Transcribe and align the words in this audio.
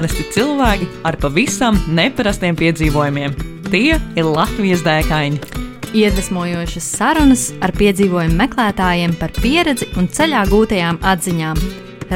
Parasti 0.00 0.22
cilvēki 0.32 0.86
ar 1.04 1.18
pavisam 1.20 1.76
neparastiem 1.92 2.56
piedzīvojumiem. 2.56 3.34
Tie 3.66 3.98
ir 4.00 4.24
Latvijas 4.24 4.80
dēkaini. 4.80 5.36
Iedvesmojošas 5.92 6.86
sarunas 6.94 7.42
ar 7.60 7.74
piedzīvojumu 7.76 8.38
meklētājiem 8.38 9.18
par 9.20 9.34
pieredzi 9.36 9.90
un 10.00 10.08
ceļā 10.08 10.46
gūtajām 10.48 11.02
atziņām. 11.04 11.60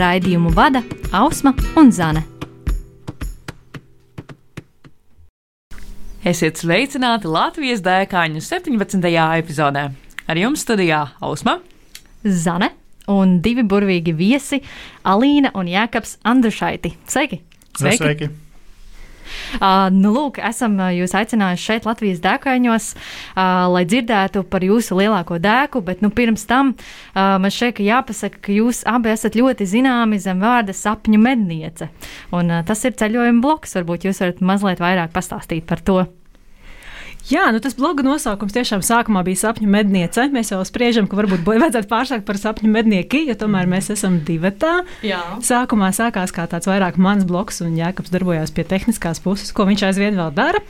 Raidījumu 0.01 0.55
vada 0.57 0.81
Ausma 1.13 1.53
un 1.77 1.93
Zane. 1.93 2.25
Esiet 6.25 6.65
sveicināti 6.65 7.29
Latvijas 7.29 7.85
dēkaņu 7.85 8.41
17. 8.49 9.13
epizodē. 9.45 9.91
Ar 10.25 10.47
jums 10.47 10.65
studijā 10.65 11.05
Ausma, 11.21 11.61
Zane 12.25 12.73
un 13.13 13.43
divi 13.45 13.61
burvīgi 13.61 14.17
viesi- 14.17 14.65
Alīna 15.13 15.53
un 15.53 15.69
Jēkabs 15.69 16.23
Andrušaiti. 16.25 16.97
Sveiki! 17.05 17.45
Sveiki! 17.79 18.03
Sveiki. 18.03 18.33
Uh, 19.55 19.89
nu, 19.95 20.11
lūk, 20.15 20.39
esam 20.43 20.77
jūs 20.93 21.15
aicinājuši 21.17 21.65
šeit, 21.65 21.87
Latvijas 21.89 22.21
dēkaiņos, 22.25 22.89
uh, 22.95 23.67
lai 23.73 23.85
dzirdētu 23.89 24.45
par 24.51 24.67
jūsu 24.67 24.99
lielāko 24.99 25.39
dēku, 25.43 25.83
bet 25.87 26.03
nu, 26.05 26.11
pirms 26.15 26.47
tam 26.51 26.75
uh, 26.75 27.37
man 27.43 27.55
šeit 27.55 27.81
jāpasaka, 27.83 28.43
ka 28.45 28.55
jūs 28.55 28.83
abi 28.91 29.13
esat 29.15 29.39
ļoti 29.39 29.69
zināmi 29.71 30.21
zem 30.23 30.43
vārda 30.45 30.77
sapņu 30.77 31.21
medniece. 31.23 31.91
Un, 32.35 32.51
uh, 32.51 32.67
tas 32.67 32.85
ir 32.85 32.99
ceļojuma 33.01 33.45
bloks. 33.45 33.79
Varbūt 33.79 34.09
jūs 34.09 34.21
varat 34.23 34.45
mazliet 34.45 34.83
vairāk 34.83 35.15
pastāstīt 35.15 35.67
par 35.69 35.83
to. 35.85 36.05
Jā, 37.25 37.47
nu 37.55 37.61
tas 37.65 37.73
bloga 37.79 38.05
nosaukums 38.05 38.53
tiešām 38.53 38.83
sākumā 38.85 39.23
bija 39.25 39.47
sapņu 39.47 39.69
medniece. 39.73 40.27
Mēs 40.33 40.51
jau 40.53 40.59
spriežam, 40.69 41.07
ka 41.09 41.17
varbūt 41.17 41.47
vajadzētu 41.47 41.89
pārsākt 41.89 42.27
par 42.29 42.37
sapņu 42.41 42.69
mednieki, 42.69 43.23
jo 43.31 43.37
tomēr 43.41 43.71
mēs 43.71 43.89
esam 43.95 44.19
divi 44.29 44.53
tā. 44.61 44.75
Jā. 45.07 45.23
Sākumā 45.45 45.89
sākās 45.97 46.35
kā 46.37 46.45
tāds 46.51 46.69
vairāk 46.69 47.01
mans 47.01 47.25
bloks, 47.29 47.63
un 47.65 47.79
Jēkabs 47.81 48.13
darbojās 48.13 48.53
pie 48.53 48.67
tehniskās 48.69 49.25
puses, 49.25 49.55
ko 49.57 49.65
viņš 49.71 49.87
aizvien 49.89 50.21
vēl 50.21 50.37
dara. 50.37 50.61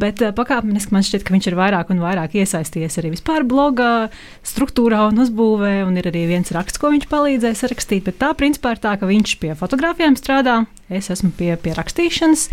Bet 0.00 0.22
uh, 0.22 0.30
pakāpeniski 0.36 0.94
man 0.94 1.06
šķiet, 1.06 1.24
ka 1.26 1.34
viņš 1.34 1.48
ir 1.50 1.56
vairāk 1.58 1.90
un 1.90 2.02
vairāk 2.02 2.36
iesaistījies 2.38 3.00
arī 3.00 3.14
vispār 3.16 3.46
blogā, 3.48 4.10
struktūrā 4.46 5.06
un 5.10 5.22
uzbūvē. 5.24 5.80
Un 5.86 5.98
ir 5.98 6.10
arī 6.12 6.26
viens 6.30 6.52
raksts, 6.54 6.78
ko 6.80 6.92
viņš 6.94 7.08
palīdzēja 7.10 7.58
sarakstīt. 7.58 8.06
Bet 8.06 8.20
tā 8.22 8.30
principā 8.38 8.76
ir 8.76 8.82
tā, 8.84 8.94
ka 9.00 9.08
viņš 9.10 9.34
pie 9.42 9.54
fotografijām 9.58 10.18
strādā. 10.20 10.62
Es 10.90 11.10
esmu 11.12 11.30
pie, 11.38 11.52
pie 11.62 11.74
rakstīšanas, 11.76 12.48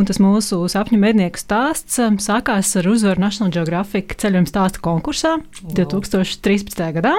un 0.00 0.06
tas 0.08 0.20
mūsu 0.22 0.62
sapņu 0.72 1.00
mednieku 1.00 1.40
stāsts 1.40 1.98
um, 2.00 2.16
sākās 2.22 2.70
ar 2.80 2.88
uzvaru 2.88 3.20
National 3.20 3.52
Geographic 3.52 4.16
ceļojuma 4.22 4.48
stāstu 4.48 4.80
konkursā 4.84 5.34
wow. 5.42 5.74
2013. 5.76 6.86
gadā. 6.96 7.18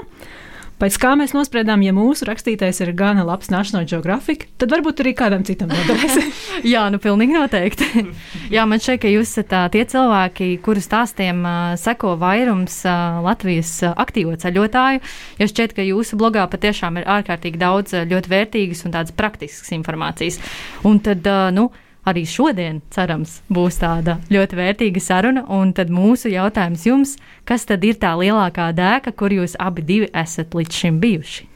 Pēc 0.83 0.97
kā 0.99 1.13
mēs 1.15 1.31
nospriedām, 1.31 1.79
ja 1.85 1.93
mūsu 1.95 2.25
rakstītais 2.27 2.81
ir 2.83 2.89
gana 2.99 3.23
labs 3.23 3.47
National 3.47 3.85
Geographic, 3.87 4.41
tad 4.59 4.73
varbūt 4.73 4.99
arī 4.99 5.13
kādam 5.15 5.45
citam 5.47 5.69
noderēs. 5.71 6.17
Jā, 6.73 6.81
nu 6.91 6.99
pilnīgi 6.99 7.37
noteikti. 7.37 8.03
Jā, 8.51 8.65
man 8.67 8.83
šķiet, 8.83 8.99
ka 9.05 9.11
jūs 9.13 9.31
esat 9.31 9.53
tie 9.71 9.85
cilvēki, 9.87 10.49
kuru 10.65 10.83
stāstiem 10.83 11.39
uh, 11.47 11.77
seko 11.79 12.17
vairums 12.19 12.81
uh, 12.83 13.21
Latvijas 13.23 13.71
uh, 13.85 13.93
aktīvo 14.03 14.35
ceļotāju. 14.43 14.99
Jo 15.39 15.47
šķiet, 15.53 15.77
ka 15.77 15.87
jūsu 15.87 16.19
blogā 16.19 16.43
patiešām 16.51 16.99
ir 16.99 17.07
ārkārtīgi 17.15 17.63
daudz 17.63 17.95
ļoti 18.11 18.35
vērtīgas 18.35 18.83
un 18.83 18.97
tādas 18.97 19.15
praktiskas 19.15 19.71
informācijas. 19.79 20.41
Un 20.83 20.99
tad, 21.07 21.31
nu, 21.55 21.69
arī 22.07 22.25
šodien, 22.27 22.81
cerams, 22.93 23.39
būs 23.53 23.79
tāda 23.81 24.17
ļoti 24.33 24.59
vērtīga 24.59 25.03
saruna. 25.03 25.45
Un 25.53 25.73
tad 25.75 25.91
mūsu 25.93 26.31
jautājums 26.33 26.85
jums, 26.87 27.15
kas 27.47 27.67
tad 27.69 27.83
ir 27.87 27.99
tā 28.01 28.13
lielākā 28.19 28.71
dēka, 28.75 29.15
kur 29.15 29.33
jūs 29.33 29.57
abi 29.59 30.03
esat 30.11 30.55
līdz 30.55 30.83
šim 30.83 31.01
bijuši? 31.03 31.49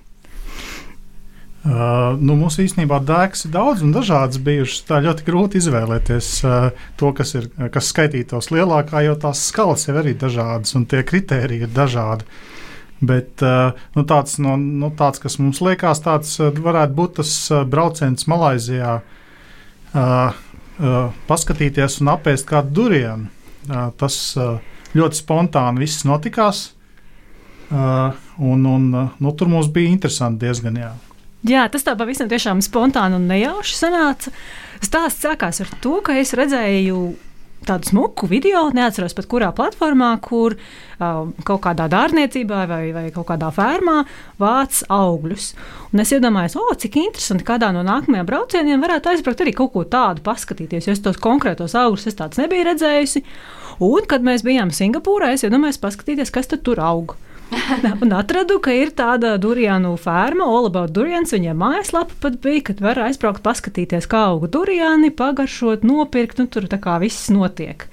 Uh, 1.67 2.13
nu, 2.23 2.37
mums 2.39 2.55
īstenībā 2.63 3.01
dēks 3.03 3.47
ir 3.47 3.51
daudz 3.51 3.81
un 3.83 3.91
dažādas 3.91 4.39
bijušas. 4.39 4.85
Tā 4.87 5.01
ļoti 5.03 5.25
grūti 5.27 5.59
izvēlēties 5.59 6.29
uh, 6.47 6.69
to, 6.95 7.11
kas, 7.17 7.33
ir, 7.35 7.49
kas 7.73 7.89
skaitītos 7.91 8.53
lielākā, 8.55 9.01
jo 9.03 9.17
tās 9.19 9.41
skalas 9.49 9.83
jau 9.89 9.97
arī 9.99 10.13
ir 10.15 10.21
dažādas 10.21 10.77
un 10.79 10.85
tie 10.87 11.01
kriteriji 11.03 11.67
ir 11.67 11.73
dažādi. 11.75 12.23
Bet 13.03 13.43
uh, 13.43 13.75
nu, 13.97 14.05
tāds, 14.07 14.37
no, 14.39 14.55
nu, 14.55 14.93
tāds, 14.95 15.19
kas 15.19 15.35
mums 15.41 15.59
liekas, 15.65 15.99
tāds 16.05 16.37
uh, 16.39 16.55
varētu 16.55 16.95
būt 17.01 17.19
tas 17.19 17.35
uh, 17.51 17.65
brauciens 17.67 18.29
Malaizijā. 18.31 18.95
Uh, 19.01 19.11
uh, 19.11 19.16
paskatīties 21.27 21.99
un 22.03 22.13
apēst 22.13 22.47
kādu 22.49 22.73
durienu. 22.81 23.29
Tas 23.99 24.17
ļoti 24.97 25.19
spontāni 25.19 25.83
viss 25.83 26.05
notikās. 26.07 26.69
Un, 27.71 28.63
un, 28.69 28.87
nu, 28.93 29.33
tur 29.35 29.49
mums 29.51 29.67
bija 29.73 29.91
interesanti 29.91 30.45
diezgan. 30.45 30.77
Jā. 30.79 30.93
Jā, 31.47 31.67
tas 31.71 31.85
tā 31.85 31.93
pavisam 31.97 32.61
spontāni 32.63 33.17
un 33.17 33.27
nejauši 33.29 33.77
sanāca. 33.77 34.33
Stāsts 34.83 35.23
sākās 35.25 35.61
ar 35.63 35.71
to, 35.81 35.99
ka 36.05 36.15
es 36.19 36.33
redzēju 36.37 37.01
tādu 37.67 37.91
smuku 37.91 38.29
video, 38.31 38.67
neatceros 38.75 39.15
pat 39.17 39.27
kurā 39.29 39.49
platformā, 39.55 40.09
kur 40.23 40.55
uh, 40.55 41.27
kaut 41.47 41.61
kādā 41.65 41.89
dārniecībā 41.91 42.63
vai, 42.69 42.81
vai 42.95 43.05
kaut 43.15 43.27
kādā 43.29 43.51
fermā 43.55 43.99
vāc 44.41 44.81
augļus. 44.93 45.51
Un 45.91 46.03
es 46.03 46.15
iedomājos, 46.15 46.57
o, 46.59 46.65
cik 46.79 46.99
interesanti, 47.03 47.45
kādā 47.47 47.73
no 47.75 47.83
nākamajiem 47.87 48.27
braucieniem 48.27 48.83
varētu 48.83 49.13
aizbraukt 49.13 49.45
arī 49.45 49.55
kaut 49.57 49.73
ko 49.75 49.85
tādu 49.91 50.23
paskatīties, 50.25 50.89
jo 50.89 50.97
es 50.97 51.03
tos 51.03 51.21
konkrētos 51.21 51.77
augļus 51.77 52.09
es 52.11 52.19
tādus 52.19 52.41
nebiju 52.43 52.67
redzējusi. 52.71 53.23
Un, 53.83 54.09
kad 54.09 54.25
mēs 54.25 54.41
bijām 54.47 54.73
Singapūrā, 54.73 55.35
es 55.35 55.45
iedomājos 55.45 55.81
paskatīties, 55.83 56.33
kas 56.33 56.49
tur 56.55 56.81
aug. 56.81 57.17
un 58.03 58.11
atradu, 58.15 58.57
ka 58.63 58.73
ir 58.75 58.91
tāda 58.95 59.35
durianu 59.41 59.93
ferma, 59.99 60.45
All 60.47 60.67
About 60.69 60.91
Durians. 60.95 61.31
Viņiem 61.35 61.57
mājaslapa 61.59 62.15
pat 62.23 62.39
bija, 62.43 62.63
kad 62.69 62.81
var 62.83 62.99
aizbraukt, 63.05 63.43
paskatīties, 63.45 64.07
kā 64.09 64.25
auga 64.31 64.49
duriani, 64.51 65.11
pagaršot, 65.15 65.85
nopirkt. 65.87 66.41
Nu, 66.41 66.47
tur 66.51 66.67
tā 66.69 66.79
kā 66.81 66.97
viss 67.03 67.29
notiek. 67.33 67.87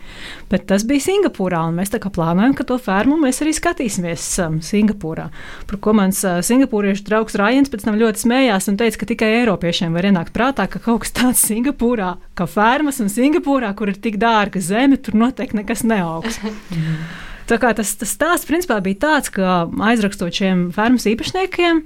Bet 0.50 0.66
tas 0.70 0.86
bija 0.88 1.04
Singapūrā, 1.06 1.62
un 1.68 1.78
mēs 1.78 1.92
tā 1.94 2.00
kā 2.02 2.10
plānojam, 2.14 2.54
ka 2.58 2.66
to 2.68 2.78
fermu 2.82 3.18
mēs 3.20 3.42
arī 3.44 3.54
skatīsimies 3.56 4.26
um, 4.44 4.58
Singapūrā. 4.64 5.28
Par 5.70 5.80
ko 5.82 5.94
mans 5.96 6.22
uh, 6.26 6.40
singapūriešu 6.44 7.06
draugs 7.08 7.38
Rājans 7.38 7.72
pēc 7.72 7.86
tam 7.86 7.98
ļoti 8.00 8.24
smējās 8.26 8.70
un 8.72 8.80
teica, 8.80 9.00
ka 9.00 9.10
tikai 9.14 9.30
Eiropiešiem 9.40 9.94
var 9.96 10.10
ienākt 10.10 10.34
prātā, 10.36 10.68
ka 10.70 10.82
kaut 10.82 11.04
kas 11.04 11.14
tāds 11.16 11.44
Singapūrā, 11.48 12.14
kā 12.38 12.48
fermas 12.50 13.00
un 13.02 13.12
Singapūrā, 13.12 13.74
kur 13.78 13.92
ir 13.92 14.00
tik 14.02 14.18
dārga 14.22 14.62
zeme, 14.62 15.00
tur 15.00 15.18
noteikti 15.18 15.62
nekas 15.62 15.86
neaugs. 15.88 16.42
Tā 17.50 17.58
kā 17.60 17.74
tas, 17.76 17.92
tas 18.00 18.14
stāsts 18.16 18.48
principā 18.48 18.78
bija 18.84 19.02
tāds, 19.04 19.30
ka 19.32 19.66
aizrakstot 19.90 20.32
šiem 20.32 20.70
fermas 20.72 21.04
īpašniekiem, 21.10 21.82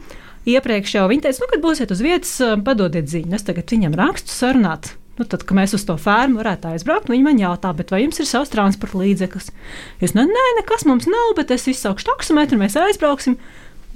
iepriekš 0.48 0.94
jau 0.94 1.08
viņi 1.10 1.24
teica, 1.26 1.42
nu, 1.42 1.50
kad 1.50 1.64
būsiet 1.64 1.94
uz 1.94 2.02
vietas, 2.04 2.34
padodiet 2.64 3.10
ziņu. 3.10 3.34
Es 3.34 3.46
tagad 3.46 3.74
viņam 3.74 3.96
rakstu 3.98 4.34
sarunāt. 4.34 4.92
Nu, 5.18 5.26
tad, 5.26 5.42
kad 5.42 5.56
mēs 5.58 5.74
uz 5.74 5.82
to 5.82 5.96
fermu 5.98 6.38
varētu 6.38 6.70
aizbraukt, 6.70 7.10
viņi 7.10 7.24
man 7.26 7.40
jautā, 7.42 7.72
vai 7.90 8.04
jums 8.04 8.20
ir 8.22 8.28
savs 8.30 8.52
transporta 8.52 9.00
līdzeklis. 9.00 9.50
Es 9.98 10.14
teicu, 10.14 10.22
nē, 10.30 10.44
nekas 10.60 10.86
mums 10.86 11.08
nav, 11.10 11.32
bet 11.34 11.50
es 11.50 11.66
izsaukšu 11.72 12.06
taksometru, 12.06 12.60
mēs 12.60 12.78
aizbrauksim. 12.78 13.34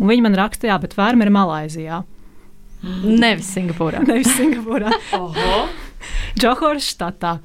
Un 0.01 0.11
viņi 0.11 0.25
man 0.25 0.35
raksta, 0.35 0.67
jā, 0.67 0.81
bet 0.83 0.97
ferma 0.99 1.23
ir 1.23 1.31
Malaizijā. 1.31 2.03
Nevis 2.83 3.53
Singapūrā. 3.55 4.03
Nevis 4.11 4.35
Singapūrā. 4.35 4.91
Džohoras 6.35 6.91
štatā. 6.91 7.37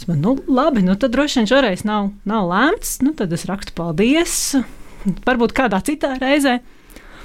Es 0.00 0.06
man, 0.08 0.22
nu, 0.24 0.38
labi, 0.48 0.80
nu, 0.80 0.94
tad 0.96 1.12
droši 1.12 1.42
vien 1.42 1.48
šoreiz 1.50 1.82
nav, 1.84 2.06
nav 2.24 2.46
lēmts. 2.48 2.94
Nu, 3.04 3.10
tad 3.12 3.34
es 3.36 3.42
rakstu 3.44 3.74
paldies. 3.76 4.36
Varbūt 5.26 5.52
kādā 5.58 5.82
citā 5.84 6.14
reizē. 6.16 6.62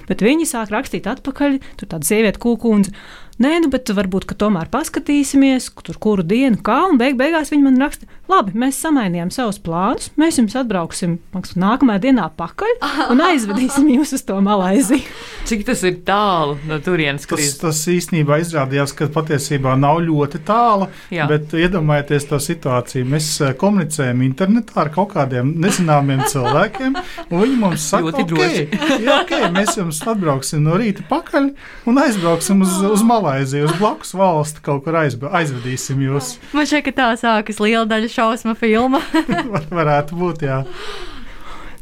Bet 0.10 0.20
viņi 0.20 0.44
sāk 0.50 0.74
rakstīt 0.76 1.08
atpakaļ. 1.08 1.56
Tur 1.80 1.90
tāda 1.94 2.04
sieviete, 2.04 2.42
kūkundze. 2.44 2.92
Nē, 3.36 3.58
nu, 3.60 3.68
bet 3.68 3.90
varbūt 3.92 4.30
tomēr 4.40 4.70
paskatīsimies, 4.72 5.68
kur 5.76 5.98
kuru 6.00 6.24
dienu, 6.24 6.56
kā. 6.64 6.86
Un 6.88 7.00
beig 7.00 7.18
beigās 7.20 7.50
viņi 7.52 7.66
man 7.66 7.82
raksta, 7.84 8.08
labi, 8.32 8.54
mēs 8.56 8.78
samainījām 8.80 9.28
savus 9.34 9.58
plānus. 9.60 10.08
Mēs 10.16 10.40
jums 10.40 10.56
atbrauksim 10.56 11.18
maksim, 11.36 11.60
nākamajā 11.60 12.06
dienā 12.08 12.30
pakaļ 12.40 12.78
un 13.12 13.24
aizvedīsim 13.26 13.90
jūs 13.98 14.16
uz 14.16 14.24
to 14.24 14.38
Malaiziju. 14.44 15.04
Cik 15.50 15.66
tas 15.68 15.84
ir 15.84 15.98
tālu 16.08 16.56
no 16.70 16.80
turienes? 16.84 17.28
Tas, 17.28 17.50
tas 17.60 17.82
īstenībā 17.92 18.40
izrādījās, 18.40 18.96
ka 18.96 19.10
patiesībā 19.14 19.76
nav 19.80 20.00
ļoti 20.08 20.42
tālu. 20.48 20.88
Bet 21.12 21.52
iedomājieties 21.60 22.30
to 22.32 22.40
situāciju. 22.40 23.10
Mēs 23.12 23.30
eh, 23.44 23.52
komunicējam 23.60 24.24
internetā 24.26 24.80
ar 24.86 24.94
kaut 24.96 25.12
kādiem 25.18 25.52
nezināmiem 25.60 26.24
cilvēkiem, 26.32 26.96
un 27.28 27.44
viņi 27.44 27.60
mums 27.60 27.92
saka, 27.92 28.08
ļoti 28.08 28.28
droši. 28.32 28.66
Okay, 28.72 29.04
jā, 29.04 29.20
okay, 29.26 29.52
mēs 29.60 29.76
jums 29.76 30.00
atbrauksim 30.08 30.64
no 30.66 30.80
rīta 30.80 31.04
pakaļ 31.12 31.52
un 31.92 32.04
aizbrauksim 32.08 32.64
uz, 32.64 32.80
uz 32.96 33.04
Malaiziju. 33.04 33.25
Malaiziju, 33.26 33.66
uz 33.66 33.78
blakus 33.80 34.14
valsti 34.14 34.62
kaut 34.66 34.84
kur 34.86 34.96
aizbe, 35.00 35.26
aizvedīsim 35.34 36.02
jūs. 36.06 36.36
Man 36.54 36.68
šķiet, 36.70 36.84
ka 36.86 36.92
tā 36.94 37.08
sākas 37.18 37.58
liela 37.64 37.88
daļa 37.90 38.12
šausmu 38.14 38.54
filma. 38.60 39.02
Var, 39.56 39.66
varētu 39.74 40.18
būt, 40.20 40.46
jā. 40.46 40.60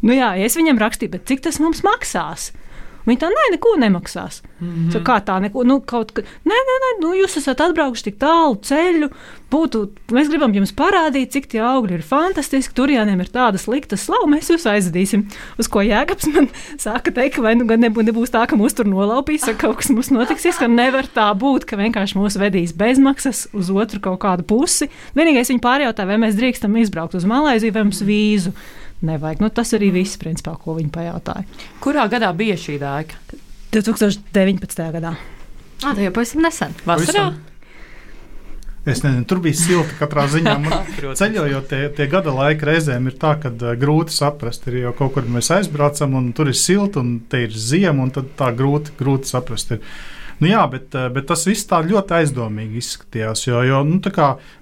Nu 0.04 0.16
jā, 0.16 0.34
es 0.40 0.56
viņam 0.56 0.80
rakstīju, 0.80 1.12
bet 1.18 1.28
cik 1.28 1.44
tas 1.44 1.60
mums 1.64 1.84
maksās? 1.84 2.52
Viņi 3.04 3.20
tā, 3.20 3.28
nē, 3.34 3.46
neko 3.58 3.76
nemaksās. 3.82 4.42
Mm 4.60 4.68
-hmm. 4.72 5.04
Kā 5.04 5.20
tā, 5.26 5.40
neko, 5.44 5.64
nu, 5.68 5.80
kaut 5.82 6.14
kā, 6.16 6.22
nē, 6.24 6.60
nē, 6.70 6.76
nē, 6.84 6.92
nu, 7.02 7.14
jūs 7.20 7.38
esat 7.38 7.62
atbraukuši 7.62 8.04
tik 8.04 8.18
tālu 8.20 8.56
ceļu, 8.64 9.10
būtu, 9.52 9.82
mēs 10.16 10.30
gribam 10.32 10.54
jums 10.56 10.72
parādīt, 10.72 11.32
cik 11.36 11.48
tie 11.52 11.60
augļi 11.60 11.94
ir 12.00 12.02
fantastiski, 12.02 12.74
tur 12.74 12.90
jāniem 12.90 13.20
ir 13.20 13.30
tāda 13.34 13.58
slikta 13.62 13.98
slava, 13.98 14.28
mēs 14.32 14.50
jūs 14.50 14.66
aizvedīsim. 14.70 15.26
Uz 15.60 15.68
ko 15.68 15.84
Jēkabs 15.84 16.30
man 16.34 16.48
sāka 16.86 17.12
teikt, 17.12 17.36
ka 17.36 17.42
vai 17.42 17.56
nu 17.56 17.68
gan 17.70 17.84
nebūs, 17.84 18.08
nebūs 18.08 18.34
tā, 18.34 18.46
ka 18.48 18.56
mūs 18.56 18.78
tur 18.78 18.88
nolaupīs, 18.90 19.48
vai 19.48 19.56
kaut 19.56 19.82
kas 19.82 19.90
mums 19.90 20.12
notiksies, 20.14 20.58
ka 20.58 20.68
nevar 20.68 21.06
tā 21.06 21.28
būt, 21.34 21.66
ka 21.66 21.78
vienkārši 21.78 22.18
mūs 22.18 22.40
vedīs 22.40 22.74
bezmaksas 22.74 23.48
uz 23.54 23.70
otru 23.70 24.00
kaut 24.00 24.22
kādu 24.24 24.44
pusi. 24.44 24.90
Vienīgais 25.16 25.52
viņi 25.52 25.62
pārjautā, 25.62 26.08
vai 26.08 26.18
mēs 26.18 26.40
drīkstam 26.40 26.76
izbraukt 26.78 27.16
uz 27.16 27.26
Malaiziju 27.26 27.74
vai 27.74 27.84
mums 27.84 28.02
vīzu 28.02 28.54
nevajag. 29.06 29.44
Nu, 29.44 29.52
tas 29.54 29.74
arī 29.78 29.92
viss, 29.96 30.20
principā, 30.22 30.56
ko 30.60 30.78
viņi 30.80 30.92
pajautāja. 30.94 31.48
Kurā 31.84 32.06
gadā 32.12 32.32
bija 32.38 32.58
šī 32.60 32.80
dēka? 32.82 33.40
2019. 33.74 34.86
gadā. 34.94 35.16
Ah, 35.84 35.92
tā 35.92 36.06
jau 36.06 36.14
pavisam 36.16 36.44
nesen. 36.46 36.76
Vasarā? 36.88 37.32
Es 38.84 39.00
nezinu, 39.00 39.24
tur 39.24 39.40
bija 39.44 39.56
silti 39.56 39.96
katrā 39.96 40.26
ziņā. 40.28 40.58
Ceļojot, 41.20 41.68
tie, 41.70 41.86
tie 41.96 42.08
gada 42.12 42.34
laika 42.36 42.68
reizēm 42.68 43.08
ir 43.08 43.16
tā, 43.20 43.38
ka 43.40 43.52
uh, 43.54 43.72
grūti 43.80 44.12
saprast. 44.12 44.68
Ir 44.68 44.82
jau 44.82 44.92
kaut 44.98 45.16
kur 45.16 45.30
mēs 45.32 45.54
aizbraucam, 45.56 46.18
un 46.20 46.34
tur 46.36 46.52
ir 46.52 46.58
silti, 46.60 47.00
un 47.00 47.22
te 47.32 47.46
ir 47.46 47.56
ziema, 47.56 48.04
un 48.04 48.12
tad 48.12 48.34
tā 48.40 48.52
grūti, 48.56 48.96
grūti 49.00 49.32
saprast. 49.32 49.78
Ir. 49.78 49.96
Nu, 50.40 50.48
jā, 50.50 50.64
bet, 50.72 50.96
eh, 50.96 51.10
bet 51.14 51.28
tas 51.30 51.46
viss 51.48 51.68
tā 51.70 51.80
ļoti 51.86 52.18
aizdomīgi 52.20 52.82
izskatījās. 52.82 53.46
Jo, 53.48 53.62
jo 53.68 53.84
nu, 53.88 54.00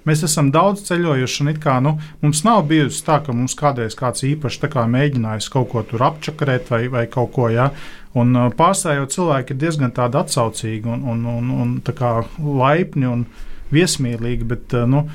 mēs 0.08 0.24
esam 0.28 0.50
daudz 0.54 0.84
ceļojuši, 0.88 1.42
un 1.44 1.54
kā, 1.62 1.78
nu, 1.82 1.96
mums 2.22 2.44
nav 2.44 2.64
bijusi 2.68 3.02
tā, 3.06 3.20
ka 3.24 3.32
mums 3.32 3.56
kādreiz 3.58 3.96
kāds 3.98 4.24
īpaši 4.28 4.70
kā, 4.72 4.86
mēģinājis 4.86 5.50
kaut 5.52 5.70
ko 5.72 5.82
tur 5.82 6.04
apčakarēt 6.10 6.70
vai, 6.70 6.86
vai 6.92 7.06
kaut 7.06 7.32
ko. 7.32 7.48
Ja? 7.52 7.70
Un 8.14 8.36
eh, 8.36 8.48
pārstāvjot 8.58 9.16
cilvēki 9.16 9.54
ir 9.54 9.62
diezgan 9.64 9.92
atsaucīgi 9.96 10.86
un, 10.86 11.02
un, 11.02 11.26
un, 11.26 11.52
un 11.64 11.76
kā, 11.82 12.14
laipni 12.38 13.08
un 13.08 13.26
viesmīlīgi. 13.72 14.48
Bet, 14.48 14.74
eh, 14.76 14.86
nu, 14.86 15.06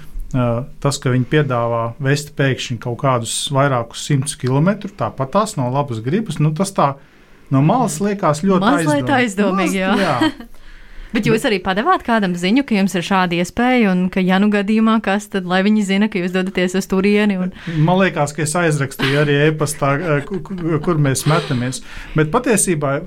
tas, 0.83 0.97
ka 0.99 1.13
viņi 1.13 1.23
piedāvā 1.31 1.93
vest 2.03 2.33
pēkšņi 2.35 2.81
kaut 2.83 2.97
kādus 2.99 3.45
vairākus 3.55 4.01
simtus 4.09 4.35
kilometrus, 4.35 4.91
tāpat 4.99 5.31
tās 5.31 5.55
no 5.55 5.69
labas 5.71 6.01
gribas, 6.03 6.41
nu, 6.43 6.51
tas 6.51 6.73
tā 6.75 6.89
no 7.53 7.63
malas 7.65 7.99
liekas 8.03 8.43
ļoti 8.45 8.63
Mazliet 8.63 9.11
aizdomīgi. 9.17 9.81
aizdomīgi 9.81 9.83
jā. 9.83 9.97
jā. 10.01 10.31
Bet 11.13 11.27
jūs 11.27 11.45
arī 11.47 11.57
padavāt 11.63 12.03
kādam 12.03 12.33
ziņu, 12.37 12.65
ka 12.67 12.75
jums 12.75 12.93
ir 12.97 13.05
šāda 13.07 13.37
iespēja, 13.39 13.93
un 13.93 14.03
ka, 14.11 14.19
ja 14.23 14.41
nu 14.43 14.49
gadījumā 14.51 14.97
kas, 15.03 15.29
tad 15.31 15.47
lai 15.47 15.61
viņi 15.65 15.85
zina, 15.87 16.09
ka 16.11 16.19
jūs 16.19 16.33
dodaties 16.35 16.75
uz 16.77 16.87
turieni. 16.91 17.37
Un... 17.39 17.53
Man 17.79 18.01
liekas, 18.01 18.35
ka 18.35 18.43
es 18.43 18.55
aizrakstīju 18.59 19.21
arī 19.23 19.37
e-pastā, 19.47 19.93
kur 20.27 21.01
mēs 21.01 21.23
metamies. 21.29 21.79
Bet 22.17 22.29
patiesībā 22.35 22.97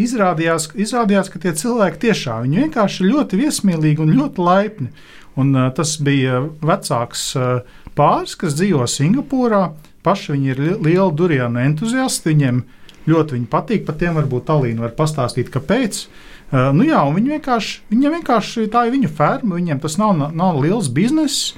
izrādījās, 0.00 0.70
izrādījās, 0.72 1.30
ka 1.32 1.42
tie 1.44 1.52
cilvēki 1.60 2.02
tiešām 2.08 2.48
viņi 2.48 2.64
vienkārši 2.64 3.04
ir 3.04 3.12
ļoti 3.12 3.42
viesmīlīgi 3.44 4.06
un 4.06 4.16
ļoti 4.16 4.46
laipni. 4.48 4.90
Un, 5.38 5.52
uh, 5.54 5.68
tas 5.76 5.94
bija 6.02 6.40
vecāks 6.64 7.28
uh, 7.38 7.60
pāris, 7.96 8.34
kas 8.40 8.56
dzīvo 8.58 8.88
Singapūrā. 8.88 9.68
Paši 10.02 10.34
viņi 10.34 10.50
ir 10.50 10.60
li 10.64 10.74
lieli 10.88 11.12
durienu 11.14 11.60
entuziasti. 11.60 12.32
Viņiem 12.32 12.64
ļoti 13.08 13.36
viņi 13.36 13.48
patīk, 13.50 13.86
pat 13.86 14.00
tiem 14.02 14.18
varbūt 14.18 14.52
Alīna 14.52 14.84
var 14.84 14.94
pastāstīt, 14.98 15.52
kāpēc. 15.54 16.04
Uh, 16.50 16.70
nu 16.74 16.84
jā, 16.88 17.00
viņi 17.14 17.36
vienkārši, 17.36 17.76
viņiem 17.92 18.16
vienkārši 18.18 18.66
tā 18.72 18.86
ir 18.88 18.96
viņu 18.96 19.12
ferma, 19.14 19.56
viņiem 19.56 19.80
tas 19.82 19.96
nav, 20.00 20.26
nav 20.34 20.58
liels 20.60 20.90
bizness. 20.92 21.54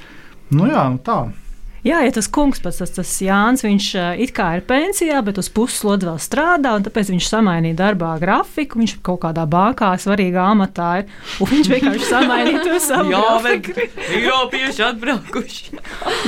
Nu 0.53 0.69
jā, 0.69 0.85
nu 0.93 1.01
tā. 1.03 1.23
Jā, 1.83 1.99
ja 2.07 2.13
tas 2.15 2.29
kungs 2.31 2.61
pats, 2.63 2.77
tas, 2.79 2.93
tas 2.95 3.11
Jānis, 3.25 3.65
viņš 3.67 3.87
it 4.23 4.31
kā 4.37 4.53
ir 4.55 4.61
pensijā, 4.69 5.19
bet 5.27 5.41
uz 5.43 5.49
puslodi 5.51 6.07
vēl 6.07 6.19
strādā, 6.23 6.77
un 6.79 6.85
tāpēc 6.87 7.09
viņš 7.11 7.27
samainīja 7.27 7.75
darbā 7.81 8.13
grafiku. 8.23 8.79
Viņš 8.79 8.93
kaut 9.03 9.25
kādā 9.25 9.49
bankā 9.51 9.89
svarīgā 9.99 10.45
amatā 10.53 10.91
ir, 11.01 11.09
un 11.43 11.51
viņš 11.51 11.71
vienkārši 11.73 12.07
samainīja 12.07 12.61
to 12.63 12.79
savu 12.87 13.11
Jā, 13.11 13.23
grafiku. 13.43 13.89
Eiropieši 14.15 14.85
atbraukuši. 14.87 15.81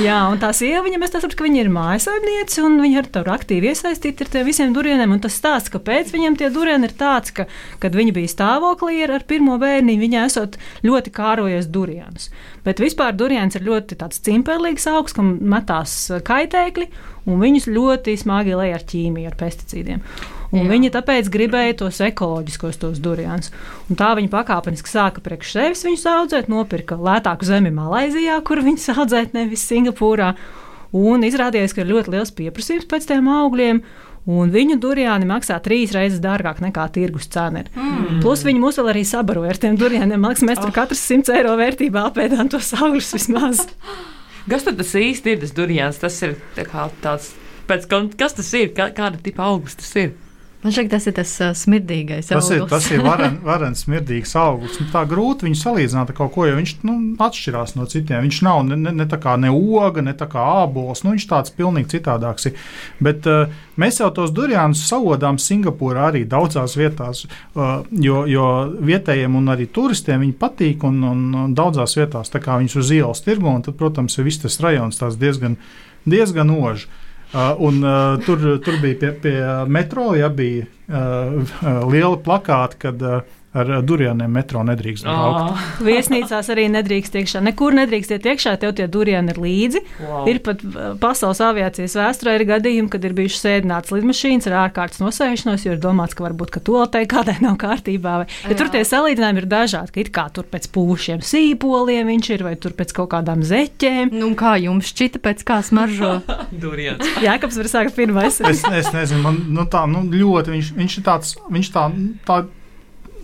Jā, 0.03 0.17
un 0.33 0.41
tā 0.43 0.49
sieva, 0.57 0.83
viņam 0.83 1.07
es 1.07 1.15
saprotu, 1.15 1.39
ka 1.39 1.47
viņa 1.47 1.61
ir 1.63 1.71
mājasaimniece, 1.77 2.59
un 2.67 2.75
viņa 2.83 2.99
ir 2.99 3.09
tur 3.15 3.31
aktīvi 3.37 3.71
iesaistīta 3.71 4.27
ar 4.27 4.33
tiem 4.35 4.49
visiem 4.49 4.75
durieniem, 4.75 5.15
un 5.15 5.23
tas 5.23 5.39
stāsts, 5.39 5.71
kāpēc 5.71 6.11
viņam 6.11 6.35
tie 6.41 6.51
durieni 6.51 6.89
ir 6.89 6.97
tāds, 6.99 7.31
ka, 7.31 7.47
kad 7.79 7.95
viņa 7.95 8.17
bija 8.19 8.33
stāvoklī 8.35 9.05
ar, 9.07 9.15
ar 9.21 9.27
pirmo 9.29 9.55
bērnu, 9.61 9.95
viņa 10.03 10.27
esot 10.27 10.59
ļoti 10.83 11.15
kārojies 11.15 11.71
durienus. 11.71 12.27
Bet 12.65 12.81
vispār 12.81 13.13
duriens 13.13 13.55
ir 13.57 13.65
ļoti 13.65 13.97
cimperlīgs 14.25 14.87
augs, 14.89 15.13
kam 15.13 15.35
metās 15.45 15.93
kaitēkļi, 16.25 16.87
un 17.29 17.41
viņus 17.41 17.69
ļoti 17.69 18.15
smagi 18.17 18.57
lej 18.57 18.73
ar 18.73 18.85
ķīmiju, 18.89 19.29
ar 19.29 19.37
pesticīdiem. 19.37 20.01
Un 20.55 20.63
Jā. 20.63 20.71
viņi 20.71 20.91
tāpēc 20.93 21.29
gribēja 21.33 21.77
tos 21.81 21.99
ekoloģiskos 22.05 22.79
tos 22.81 22.99
durianus. 23.03 23.51
Un 23.89 23.99
tā 23.99 24.13
viņi 24.17 24.31
pakāpeniski 24.31 24.91
sāka 24.91 25.23
priekš 25.25 25.55
sevis 25.57 25.85
viņus 25.85 26.05
audzēt, 26.11 26.49
nopirka 26.51 26.97
lētāku 26.97 27.47
zemi 27.47 27.73
Malaizijā, 27.75 28.39
kur 28.45 28.63
viņus 28.65 28.91
audzēt, 28.97 29.35
nevis 29.37 29.65
Singapūrā. 29.69 30.33
Un 30.95 31.25
izrādījās, 31.27 31.73
ka 31.75 31.83
ir 31.83 31.91
ļoti 31.91 32.13
liels 32.13 32.31
pieprasījums 32.33 32.87
pēc 32.89 33.09
tiem 33.09 33.27
augļiem 33.27 33.81
un 34.25 34.51
viņu 34.53 34.79
duriāni 34.81 35.27
maksā 35.29 35.57
trīs 35.63 35.93
reizes 35.95 36.21
dārgāk 36.23 36.61
nekā 36.63 36.87
tirgus 36.95 37.29
cena. 37.31 37.63
Mm. 37.75 38.19
Plus 38.23 38.43
viņi 38.45 38.61
mūs 38.61 38.79
vēl 38.81 38.91
arī 38.95 39.05
sabaroja 39.07 39.53
ar 39.53 39.61
tiem 39.61 39.77
duriāniem. 39.79 40.21
Mākslinieks, 40.21 40.49
mēs 40.49 40.63
tur 40.63 40.71
oh. 40.71 40.75
katrs 40.75 41.05
100 41.05 41.37
eiro 41.37 41.55
vērtībā 41.59 42.07
apēdām 42.09 42.51
tos 42.53 42.73
augļus 42.77 43.13
vismaz. 43.19 43.65
Kas 44.49 44.65
tad 44.67 44.77
tas 44.77 44.91
īsti 44.97 45.33
ir 45.33 45.41
tas 45.41 45.55
durians? 45.57 45.97
Tas 46.01 46.19
ir 46.25 46.35
tā 46.53 46.85
tāds, 47.01 47.31
pēc, 47.65 47.87
kas 48.19 48.37
tas 48.37 48.51
ir, 48.53 48.69
kā, 48.77 48.91
kāda 48.93 49.17
tipa 49.25 49.47
augsts 49.49 49.81
tas 49.81 49.95
ir? 50.03 50.11
Man 50.65 50.73
šķiet, 50.73 50.87
tas 50.89 51.05
ir 51.05 51.13
tas 51.13 51.31
uh, 51.43 51.51
smirdīgais 51.53 52.31
tas 52.31 52.47
augurs. 52.49 52.55
Ir, 52.55 52.63
tas 52.71 52.85
ir 52.89 53.03
varens, 53.05 53.37
varen 53.45 53.75
smirdīgs 53.77 54.31
augurs. 54.41 54.79
Nu, 54.81 54.87
tā 54.89 55.03
grūti 55.05 55.45
viņu 55.45 55.59
salīdzināt 55.59 56.09
ar 56.09 56.17
kaut 56.17 56.31
ko, 56.33 56.47
jo 56.49 56.55
viņš 56.57 56.71
nu, 56.87 56.95
atšķirās 57.21 57.75
no 57.77 57.85
citiem. 57.91 58.23
Viņš 58.25 58.39
nav 58.47 58.63
ne, 58.65 58.79
ne, 58.81 58.95
ne 58.97 59.05
tā 59.11 59.19
kā 59.21 59.35
ne 59.37 59.51
oga, 59.53 60.01
ne 60.01 60.15
tā 60.17 60.25
kā 60.31 60.41
ābols. 60.63 61.03
Nu, 61.05 61.13
viņš 61.13 61.27
tāds 61.29 61.53
pilnīgi 61.53 61.93
citādāks 61.93 62.49
ir. 62.49 62.65
Bet 62.97 63.29
uh, 63.29 63.53
mēs 63.77 64.01
jau 64.01 64.09
tos 64.17 64.33
durianus 64.33 64.81
savodām 64.89 65.37
Singapūrā 65.37 66.09
arī 66.09 66.25
daudzās 66.33 66.73
vietās, 66.81 67.27
uh, 67.29 67.85
jo, 67.93 68.25
jo 68.25 68.49
vietējiem 68.89 69.37
un 69.37 69.53
arī 69.53 69.69
turistiem 69.69 70.25
viņi 70.25 70.37
patīk 70.41 70.89
un, 70.89 70.97
un, 71.13 71.25
un 71.45 71.53
daudzās 71.53 71.93
vietās 71.99 72.33
viņus 72.33 72.81
uz 72.81 72.93
ielas 72.97 73.21
tirgo. 73.21 73.53
Tad, 73.61 73.77
protams, 73.77 74.17
ir 74.17 74.25
viss 74.25 74.41
tas 74.41 74.57
rajons 74.65 74.97
diezgan, 75.21 75.61
diezgan 76.09 76.57
ožs. 76.57 76.89
Uh, 77.35 77.51
un, 77.67 77.81
uh, 77.83 78.13
tur, 78.23 78.39
tur 78.63 78.77
bija 78.79 78.95
pie, 79.01 79.09
pie 79.25 79.39
metro, 79.67 80.13
ja 80.15 80.29
bija 80.31 80.63
uh, 80.87 81.57
liela 81.91 82.15
plakāta, 82.23 82.79
kad 82.79 83.01
uh, 83.03 83.17
ar 83.55 83.71
durieniem 83.85 84.31
metro 84.31 84.63
nedrīkst 84.67 85.07
braukt. 85.07 85.53
Oh. 85.55 85.65
Viesnīcās 85.87 86.49
arī 86.53 86.67
nedrīkst 86.73 87.15
iekšā. 87.21 87.41
Nekur 87.45 87.75
nedrīkst 87.77 88.15
iet 88.17 88.27
iekšā, 88.31 88.55
tev 88.61 88.75
tie 88.77 88.87
durieni 88.91 89.31
ir 89.33 89.39
līdzi. 89.41 89.81
Wow. 90.03 90.25
Ir 90.31 90.41
pat 90.45 90.63
pasaules 91.01 91.41
aviācijas 91.45 91.95
vēsturē 91.99 92.35
ir 92.39 92.45
gadījumi, 92.49 92.91
kad 92.91 93.05
ir 93.07 93.15
bijušas 93.17 93.45
sēdināts 93.45 93.93
lidmašīnas 93.95 94.49
ar 94.51 94.57
ārkārtas 94.65 95.03
nosēšanos, 95.03 95.65
jo 95.67 95.75
ir 95.75 95.81
domāts, 95.83 96.17
ka 96.17 96.27
varbūt 96.27 96.53
ka 96.55 96.63
toaletē 96.65 97.05
kādai 97.09 97.37
nav 97.43 97.57
kārtībā. 97.61 98.17
Vai, 98.23 98.27
ja 98.43 98.59
tur 98.59 98.71
tie 98.73 98.83
salīdzinājumi 98.87 99.43
ir 99.43 99.49
dažādi, 99.51 99.93
ka 99.95 100.03
it 100.03 100.11
kā 100.15 100.27
tur 100.35 100.49
pēc 100.51 100.67
pūšiem 100.75 101.23
sīpoliem 101.25 102.11
viņš 102.11 102.31
ir 102.35 102.45
vai 102.47 102.55
tur 102.59 102.75
pēc 102.77 102.93
kaut 102.97 103.11
kādām 103.15 103.45
zeķēm. 103.45 104.13
Nu, 104.15 104.33
kā 104.37 104.55
jums 104.61 104.91
šķita 104.91 105.21
pēc 105.23 105.45
kā 105.47 105.61
smaržo? 105.65 106.17
Duriens. 106.63 107.15
Jākaps 107.23 107.59
var 107.61 107.71
sākt 107.71 107.95
pirmais. 107.97 108.41
es, 108.43 108.63
es 108.65 108.91
nezinu, 108.95 109.23
man 109.25 109.41
nu, 109.55 109.67
tā 109.71 109.85
nu, 109.89 110.05
ļoti 110.11 110.55
viņš, 110.55 110.75
viņš 110.77 110.99
ir 110.99 111.07
tāds, 111.07 111.35
viņš 111.51 111.73
tā, 111.75 111.87
tā 112.27 112.43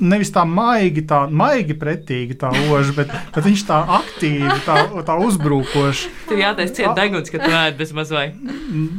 nevis 0.01 0.31
tā 0.33 0.43
maigi, 0.47 1.03
tā 1.07 1.23
maigi 1.29 1.75
pretīgi 1.77 2.37
tā 2.41 2.51
oža, 2.73 2.95
bet, 2.97 3.13
bet 3.35 3.47
viņš 3.47 3.63
tā 3.69 3.79
aktīvi, 3.99 4.57
tā, 4.65 4.77
tā 5.07 5.17
uzbrukoši. 5.21 6.11
Tur 6.29 6.41
jātaisa 6.41 6.77
ciet 6.77 6.93
deguns, 6.97 7.31
ka 7.31 7.41
tu 7.41 7.49
ēd 7.49 7.77
bez 7.79 7.93
mazvai. 7.95 8.27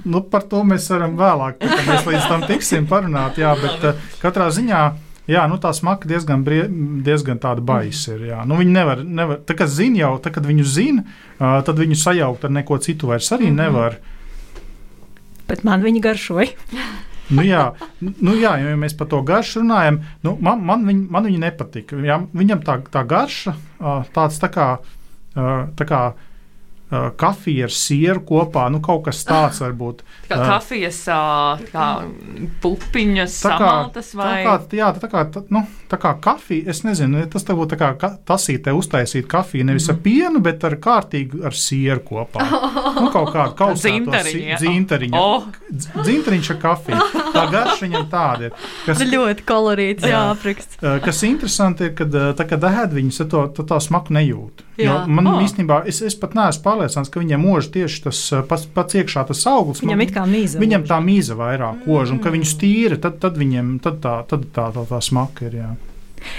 Nu, 0.07 0.23
par 0.33 0.47
to 0.51 0.63
mēs 0.67 0.89
varam 0.93 1.17
vēlāk, 1.19 1.59
kad 1.63 1.89
mēs 1.89 2.07
līdz 2.09 2.29
tam 2.31 2.47
tiksim 2.49 2.89
parunāt, 2.91 3.41
jā, 3.43 3.55
bet 3.61 3.89
uh, 3.89 4.13
katrā 4.23 4.51
ziņā. 4.55 4.83
Jā, 5.31 5.45
nu 5.47 5.55
tā 5.63 5.71
smaka 5.71 6.09
diezgan, 6.11 6.43
brie, 6.43 6.65
diezgan 7.07 7.39
tāda 7.43 7.63
baisa 7.63 8.17
ir. 8.17 8.25
Jā. 8.33 8.41
Nu, 8.49 8.57
viņi 8.59 8.75
nevar, 8.75 9.05
nevar 9.07 9.39
tā 9.47 9.55
kā 9.59 9.69
zina 9.71 10.01
jau, 10.01 10.17
tā, 10.23 10.33
kad 10.35 10.47
viņu 10.47 10.67
zina, 10.67 11.05
uh, 11.39 11.61
tad 11.67 11.79
viņu 11.79 11.99
sajaukt 12.01 12.49
ar 12.49 12.55
neko 12.59 12.81
citu 12.83 13.13
vairs 13.13 13.31
arī 13.31 13.47
mm 13.51 13.53
-hmm. 13.53 13.63
nevar. 13.63 13.99
Bet 15.49 15.65
man 15.65 15.83
viņi 15.83 16.03
garšoja. 16.03 16.51
Nu, 17.33 17.45
jā, 17.47 17.63
nu, 18.01 18.35
jā, 18.39 18.57
ja 18.63 18.75
mēs 18.79 18.97
par 18.99 19.09
to 19.13 19.23
garšu 19.27 19.63
runājam, 19.63 20.01
nu, 20.27 20.37
man, 20.45 20.65
man, 20.69 20.85
viņ, 20.89 21.05
man 21.13 21.29
viņa 21.29 21.45
nepatika. 21.47 22.01
Jā, 22.07 22.21
viņam 22.37 22.65
tā, 22.67 22.79
tā 22.93 23.05
garša 23.09 23.57
tāds 24.15 24.41
tā 24.43 24.53
kā. 24.53 24.69
Tā 25.33 25.87
kā 25.89 25.99
kafija 27.17 27.67
ar 27.69 27.73
sieru 27.75 28.21
kopā, 28.29 28.67
nu 28.73 28.81
kaut 28.85 29.05
kas 29.09 29.25
tāds 29.29 29.61
varbūt. 29.65 30.03
Kā 30.29 30.39
Uh, 30.43 30.47
kafijas 30.49 31.03
kā 31.73 31.87
pupiņas, 32.63 33.35
Tā 33.43 33.51
kā, 33.53 33.59
samaltas 33.59 34.13
vai 34.17 34.31
tā 34.33 34.45
kā, 34.47 34.77
jā, 34.79 34.89
tā 35.03 35.09
kā, 35.13 35.23
tā, 35.35 35.43
nu, 35.53 35.63
tā 35.91 35.99
kā 36.01 36.13
kafija, 36.25 36.71
es 36.73 36.81
nezinu, 36.87 37.21
tas 37.33 37.45
tā 37.47 37.57
būtu 37.59 37.75
tā 37.77 37.79
kā 37.99 38.11
tasītē 38.29 38.73
uztaisīt 38.77 39.29
kafiju 39.31 39.67
nevis 39.69 39.89
Mhm. 39.89 39.97
ar 39.97 40.03
pienu, 40.07 40.41
bet 40.45 40.65
ar 40.65 40.77
kārtīgu 40.77 41.45
ar 41.45 41.53
sieru 41.57 42.01
kopā. 42.07 42.47
Nu, 42.97 43.11
kaut 43.13 43.33
kāda 43.35 43.53
kausēto 43.61 43.83
Dzintariņa, 43.83 44.59
dzintariņa. 44.63 45.21
Oh. 45.21 45.45
Dz- 45.71 46.03
Dzintariņš 46.03 46.51
ar 46.57 46.61
kafiju. 46.63 47.01
Tā 47.33 47.45
garša 47.53 47.81
viņam 47.87 48.09
tāda 48.13 48.49
ir. 48.49 48.57
Kas, 48.87 48.99
Tas 48.99 49.09
ļoti 49.09 49.47
kolorīts, 49.49 50.09
jā, 50.09 50.23
apraksts. 50.33 50.79
Kas 51.05 51.23
interesanti 51.29 51.89
ir, 51.91 51.95
kad 51.99 52.09
tā, 52.39 52.47
kad 52.49 52.65
ēd 52.73 52.97
viņas, 52.97 53.23
tad 53.23 53.33
to, 53.35 53.47
to 53.61 53.69
tā 53.69 53.81
smaku 53.83 54.17
nejūt. 54.17 54.65
Man 55.07 55.27
oh. 55.29 55.39
īstenībā, 55.45 55.83
es, 55.87 56.01
es 56.03 56.17
pat 56.19 56.33
neesmu 56.35 56.63
pārliecināts, 56.83 57.11
ka 57.13 57.23
viņam 57.23 57.45
mūž 57.47 57.71
tieši 57.75 58.03
tas 58.07 58.21
uh, 58.33 58.43
pats, 58.47 58.67
pats 58.67 58.99
iekšā 58.99 59.27
tas 59.29 59.45
auglis. 59.47 59.83
Viņam 59.83 59.99
man- 59.99 60.09
it 60.09 60.15
kā 60.15 60.25
mīza. 60.27 60.61
Viņam 60.63 60.87
tā 60.89 60.99
mīza 61.03 61.37
vairāk 61.39 61.85
kož, 61.87 62.13
un 62.13 62.23
ka 62.23 62.31
viņus 62.35 62.57
tīra, 62.61 63.01
tad, 63.01 63.21
tad 63.23 63.39
viņiem 63.39 63.79
tad 63.83 64.01
tā, 64.03 64.17
tad 64.29 64.49
tā, 64.53 64.71
tā, 64.75 64.87
tā 64.89 65.03
smaka 65.03 65.47
ir. 65.47 65.53
Jā. 65.63 65.71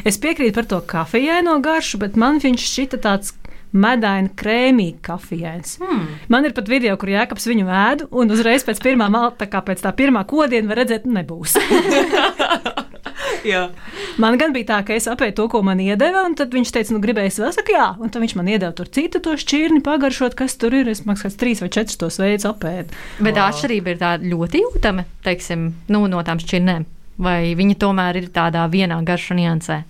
Es 0.08 0.18
piekrītu 0.18 0.56
par 0.56 0.66
to 0.66 0.82
kafijēno 0.82 1.58
garšu, 1.64 2.00
bet 2.00 2.16
man 2.16 2.40
viņš 2.40 2.68
šķita 2.70 3.00
tāds 3.04 3.34
medaini, 3.74 4.30
krēmīgi 4.38 5.02
kafijēns. 5.02 5.80
Hmm. 5.82 6.06
Man 6.30 6.46
ir 6.46 6.54
pat 6.54 6.70
video, 6.70 6.94
kur 7.02 7.10
jēkabs 7.10 7.50
viņu 7.50 7.66
ēdu, 7.68 8.08
un 8.12 8.30
uzreiz 8.32 8.64
pēc 8.64 8.80
pirmā 8.84 9.10
malta, 9.10 9.50
kā 9.50 9.64
pēc 9.66 9.82
tā 9.82 9.92
pirmā 9.98 10.24
kodiena, 10.30 10.70
var 10.70 10.84
redzēt, 10.84 11.10
nebūs. 11.10 11.58
Man 14.22 14.38
gan 14.42 14.54
bija 14.56 14.70
tā, 14.72 14.80
ka 14.88 14.96
es 14.98 15.08
apēdu 15.12 15.36
to, 15.42 15.48
ko 15.52 15.64
man 15.66 15.82
iedeva, 15.84 16.24
un 16.28 16.36
tad 16.40 16.54
viņš 16.56 16.74
teica, 16.76 16.96
nu, 16.96 17.02
gribēs 17.04 17.40
vēl, 17.42 17.54
saka, 17.56 17.76
jā, 17.76 17.88
un 18.00 18.12
tad 18.14 18.24
viņš 18.24 18.36
man 18.40 18.52
iedeva 18.52 18.74
tur 18.78 18.90
citu 18.94 19.22
to 19.24 19.36
šķirni, 19.40 19.84
pagaršot, 19.86 20.38
kas 20.40 20.58
tur 20.62 20.76
ir. 20.78 20.92
Es 20.94 21.04
maksāju 21.08 21.40
trīs 21.40 21.64
vai 21.64 21.72
četrus 21.74 22.00
tos 22.02 22.20
veidus 22.22 22.48
apēdu. 22.50 22.94
Bet 23.20 23.38
Vau. 23.40 23.48
atšķirība 23.48 23.94
ir 23.94 24.02
tāda 24.02 24.34
ļoti 24.34 24.64
jūtama, 24.66 25.08
teiksim, 25.26 25.72
nu, 25.94 26.06
no 26.12 26.22
tām 26.26 26.42
šķirnēm. 26.44 26.86
Vai 27.24 27.54
viņi 27.58 27.78
tomēr 27.82 28.24
ir 28.24 28.32
tādā 28.34 28.66
vienā 28.72 28.98
garšu 29.06 29.38
niansē? 29.38 29.84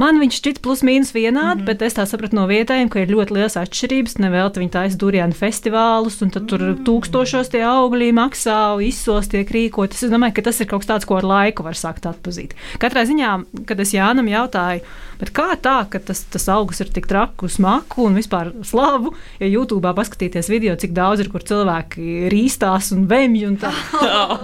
Man 0.00 0.18
viņš 0.18 0.38
šķiet 0.40 0.58
plus 0.64 0.82
mīnus 0.82 1.12
vienādi, 1.14 1.60
mm 1.60 1.62
-hmm. 1.62 1.66
bet 1.68 1.82
es 1.86 1.94
tā 1.94 2.06
sapratu 2.06 2.34
no 2.34 2.46
vietējiem, 2.50 2.88
ka 2.90 3.00
ir 3.00 3.12
ļoti 3.14 3.36
liels 3.36 3.56
atšķirības. 3.60 4.18
Nevelti 4.18 4.60
viņi 4.60 4.72
taisa 4.74 4.98
durienu 4.98 5.38
festivālus, 5.38 6.20
un 6.22 6.30
tur 6.34 6.60
mm. 6.60 6.82
tūkstošos 6.88 7.50
tie 7.54 7.62
augļi 7.62 8.10
maksā, 8.12 8.58
izsos 8.82 9.28
tiek 9.28 9.50
rīkot. 9.50 9.94
Es 9.94 10.10
domāju, 10.10 10.34
ka 10.34 10.42
tas 10.42 10.60
ir 10.60 10.66
kaut 10.66 10.82
kas 10.82 10.90
tāds, 10.90 11.06
ko 11.06 11.16
ar 11.16 11.24
laiku 11.24 11.62
var 11.62 11.78
sākt 11.78 12.06
atpazīt. 12.10 12.54
Katrā 12.78 13.06
ziņā, 13.06 13.44
kad 13.66 13.80
es 13.80 13.94
Jānam 13.94 14.26
jautāju, 14.26 14.82
bet 15.24 15.32
kā 15.36 15.48
tā, 15.60 15.76
ka 15.90 16.00
tas, 16.04 16.22
tas 16.30 16.46
augs 16.52 16.82
ir 16.84 16.92
tik 16.94 17.08
traku, 17.10 17.48
smaku 17.50 18.08
un 18.08 18.18
vispār 18.18 18.52
slavu, 18.66 19.14
ja 19.40 19.48
YouTube 19.48 19.92
paskatīties 19.96 20.50
video, 20.52 20.76
cik 20.80 20.94
daudz 20.96 21.24
ir, 21.24 21.30
kur 21.32 21.44
cilvēki 21.46 22.28
rīstās 22.32 22.92
un 22.96 23.08
vemj 23.10 23.46
un 23.48 23.58
tā. 23.62 23.72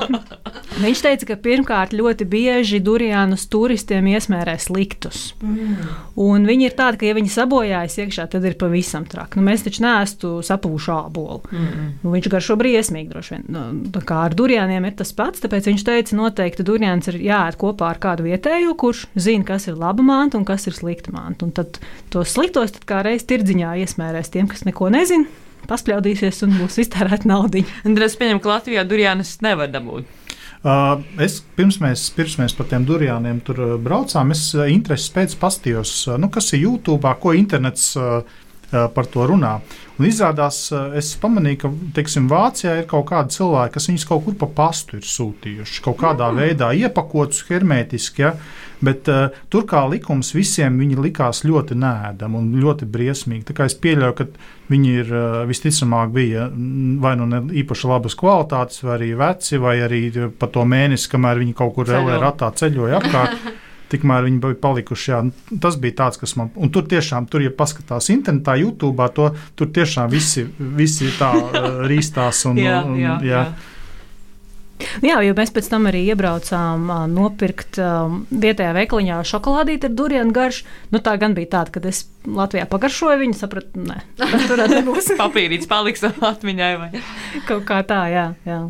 Viņš 0.84 1.02
teica, 1.04 1.26
ka 1.28 1.36
pirmkārt 1.42 1.92
ļoti 1.96 2.24
bieži 2.30 2.80
durianus 2.84 3.46
turistiem 3.50 4.06
iesmērē 4.12 4.54
sliktus. 4.62 5.32
Un 6.20 6.46
viņi 6.48 6.68
ir 6.68 6.76
tādi, 6.78 7.00
ka, 7.00 7.08
ja 7.08 7.16
viņi 7.16 7.32
sabojājas 7.34 7.98
iekšā, 8.04 8.26
tad 8.32 8.46
ir 8.48 8.56
pavisam 8.60 9.04
traki. 9.08 9.38
Nu, 9.38 9.44
mēs 9.48 9.64
taču 9.66 9.84
neesam 9.84 10.40
sapūši 10.46 10.92
ābolu. 10.94 11.40
Nu, 11.50 12.12
viņš 12.14 12.30
garšo 12.32 12.56
briesmīgi, 12.60 13.10
droši 13.12 13.34
vien. 13.34 13.44
Nu, 13.52 13.64
kā 14.06 14.22
ar 14.28 14.36
durianiem 14.36 14.86
ir 14.88 14.96
tas 14.98 15.12
pats, 15.16 15.42
tāpēc 15.42 15.68
viņš 15.70 15.84
teica, 15.86 16.16
noteikti 16.18 16.66
durians 16.66 17.10
ir 17.10 17.20
jāēd 17.26 17.58
kopā 17.60 17.90
ar 17.92 18.00
kādu 18.02 18.28
vietējo, 18.28 18.76
kurš 18.80 19.04
zina, 19.18 19.46
kas 19.52 19.68
ir 19.68 19.78
laba 19.80 20.04
manta 20.06 20.38
un 20.40 20.46
kas 20.48 20.68
ir 20.69 20.69
slikta 20.76 21.14
manta. 21.14 21.46
Un 21.46 21.54
tad 21.56 21.80
tos 22.12 22.34
sliktos 22.36 22.76
tad 22.76 22.86
kā 22.88 23.02
reiz 23.06 23.26
tirdziņā 23.28 23.76
iesmērēs 23.84 24.32
tiem, 24.34 24.48
kas 24.50 24.66
neko 24.68 24.90
nezina. 24.94 25.28
Paspļaudīsies 25.70 26.40
un 26.46 26.56
būs 26.58 26.80
iztērēta 26.82 27.28
nauda. 27.28 27.62
Es 28.06 28.16
pieņemu, 28.18 28.40
ka 28.42 28.54
Latvijā 28.56 28.84
durjānas 28.88 29.36
nevar 29.44 29.70
dabūt. 29.70 30.08
Uh, 30.60 31.00
es 31.24 31.38
pirms 31.56 31.78
mēs, 31.80 32.10
pirms 32.12 32.36
mēs 32.36 32.52
par 32.56 32.66
tiem 32.68 32.84
durvīm 32.88 33.38
tur 33.44 33.62
braucām, 33.80 34.34
es 34.34 34.50
intereses 34.68 35.08
pēc 35.14 35.36
pastījos, 35.40 35.94
nu, 36.20 36.28
kas 36.32 36.52
ir 36.52 36.66
YouTube, 36.66 37.14
ko 37.22 37.32
internets 37.32 37.94
uh, 37.96 38.20
par 38.70 39.08
to 39.08 39.24
runā. 39.30 39.56
Un 40.00 40.06
izrādās, 40.08 40.62
uh, 40.72 40.94
es 40.96 41.10
pamanīju, 41.20 41.58
ka 41.60 41.70
teiksim, 41.98 42.24
Vācijā 42.30 42.78
ir 42.80 42.86
kaut 42.88 43.10
kādi 43.10 43.36
cilvēki, 43.36 43.74
kas 43.74 43.88
viņus 43.90 44.06
kaut 44.08 44.22
kur 44.24 44.38
pa 44.40 44.48
pastu 44.62 44.96
ir 44.96 45.04
sūtījuši, 45.04 45.82
kaut 45.84 45.98
kādā 46.00 46.30
mm. 46.30 46.40
veidā 46.40 46.70
iepakotus 46.86 47.44
hermētiski. 47.50 48.24
Ja? 48.24 48.32
Bet 48.80 49.10
uh, 49.12 49.28
tur 49.52 49.66
kā 49.68 49.82
likums 49.92 50.32
visiem 50.32 50.80
viņi 50.80 50.96
likās 51.04 51.42
ļoti 51.44 51.76
nēdami 51.76 52.40
un 52.40 52.48
ļoti 52.62 52.88
briesmīgi. 52.88 53.52
Es 53.60 53.76
pieļauju, 53.76 54.16
ka 54.16 54.26
viņi 54.72 54.96
ir 55.02 55.12
uh, 55.12 55.40
visticamāk 55.50 56.14
bija 56.16 56.48
vai 57.04 57.12
nu 57.20 57.28
ne 57.28 57.44
īpaši 57.60 57.92
labas 57.92 58.16
kvalitātes, 58.16 58.80
vai 58.86 58.96
arī 58.96 59.12
veci, 59.20 59.60
vai 59.60 59.76
arī 59.84 60.06
pa 60.40 60.48
to 60.48 60.64
mēnesi, 60.64 61.12
kamēr 61.12 61.44
viņi 61.44 61.58
kaut 61.60 61.76
kur 61.76 61.92
Ceļo. 61.92 62.06
relē 62.08 62.22
ratā 62.24 62.48
ceļoja 62.56 63.02
apkārt. 63.02 63.50
Tikmēr 63.90 64.28
viņi 64.28 64.40
bija 64.42 64.58
palikuši. 64.62 65.10
Jā, 65.10 65.20
tas 65.62 65.78
bija 65.80 65.98
tāds, 66.04 66.20
kas 66.20 66.36
man. 66.38 66.52
Un 66.56 66.70
tur 66.74 66.86
tiešām, 66.90 67.26
tur, 67.30 67.44
ja 67.44 67.50
paskatās 67.54 68.10
internetā, 68.14 68.56
YouTube, 68.60 69.08
to, 69.16 69.32
tur 69.58 69.72
tiešām 69.74 70.10
visi, 70.12 70.46
visi 70.58 71.10
tā 71.18 71.32
rīstās. 71.90 72.46
Un, 72.50 72.60
Jā, 72.60 72.80
un, 72.86 72.96
jā, 73.00 73.18
jā. 73.26 73.44
Jā, 75.04 75.18
jo 75.24 75.34
mēs 75.36 75.52
pēc 75.54 75.68
tam 75.72 75.88
arī 75.90 76.02
iebraucām 76.12 76.88
ā, 76.92 76.98
nopirkt 77.10 77.78
um, 77.82 78.22
vietējā 78.30 78.72
veikaliņā 78.76 79.20
šokolādīti 79.28 79.90
ar 79.90 79.96
durienu 79.96 80.34
garšu. 80.36 80.66
Nu, 80.94 81.02
tā 81.04 81.16
gan 81.20 81.36
bija 81.36 81.52
tāda, 81.56 81.74
kad 81.74 81.88
es 81.90 82.04
Latvijā 82.24 82.66
pagaršoju 82.70 83.20
viņu, 83.20 83.36
sapratu, 83.36 83.84
nē, 83.84 84.00
tas 84.20 84.48
tur 84.48 84.64
nebūs 84.72 85.12
Papīrīts 85.20 85.70
paliks 85.70 86.04
atmiņai. 86.32 86.72
Vai? 86.80 86.90
kaut 87.48 87.66
kā 87.68 87.82
tā, 87.86 88.04
jā. 88.12 88.26
jā. 88.48 88.60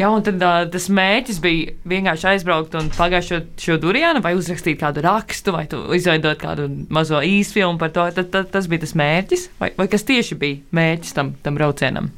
Jā, 0.00 0.08
un 0.08 0.22
tad 0.24 0.40
uh, 0.40 0.62
tas 0.72 0.86
mērķis 0.88 1.38
bija 1.44 1.74
vienkārši 1.88 2.28
aizbraukt 2.30 2.76
un 2.80 2.88
pagājušo 2.96 3.28
šo, 3.28 3.40
šo 3.60 3.76
durienu, 3.82 4.22
vai 4.24 4.32
uzrakstīt 4.38 4.80
kādu 4.80 5.04
rakstu, 5.04 5.52
vai 5.52 5.66
izveidot 5.98 6.40
kādu 6.40 6.68
mazo 6.92 7.20
īsfilmu 7.20 7.80
par 7.80 7.92
to. 7.92 8.06
Tad, 8.16 8.30
tad, 8.32 8.48
tas 8.54 8.68
bija 8.72 8.86
tas 8.86 8.96
mērķis, 8.96 9.50
vai, 9.60 9.72
vai 9.76 9.88
kas 9.92 10.08
tieši 10.08 10.38
bija 10.40 10.62
mērķis 10.72 11.16
tam, 11.18 11.34
tam 11.44 11.60
braucienam? 11.60 12.08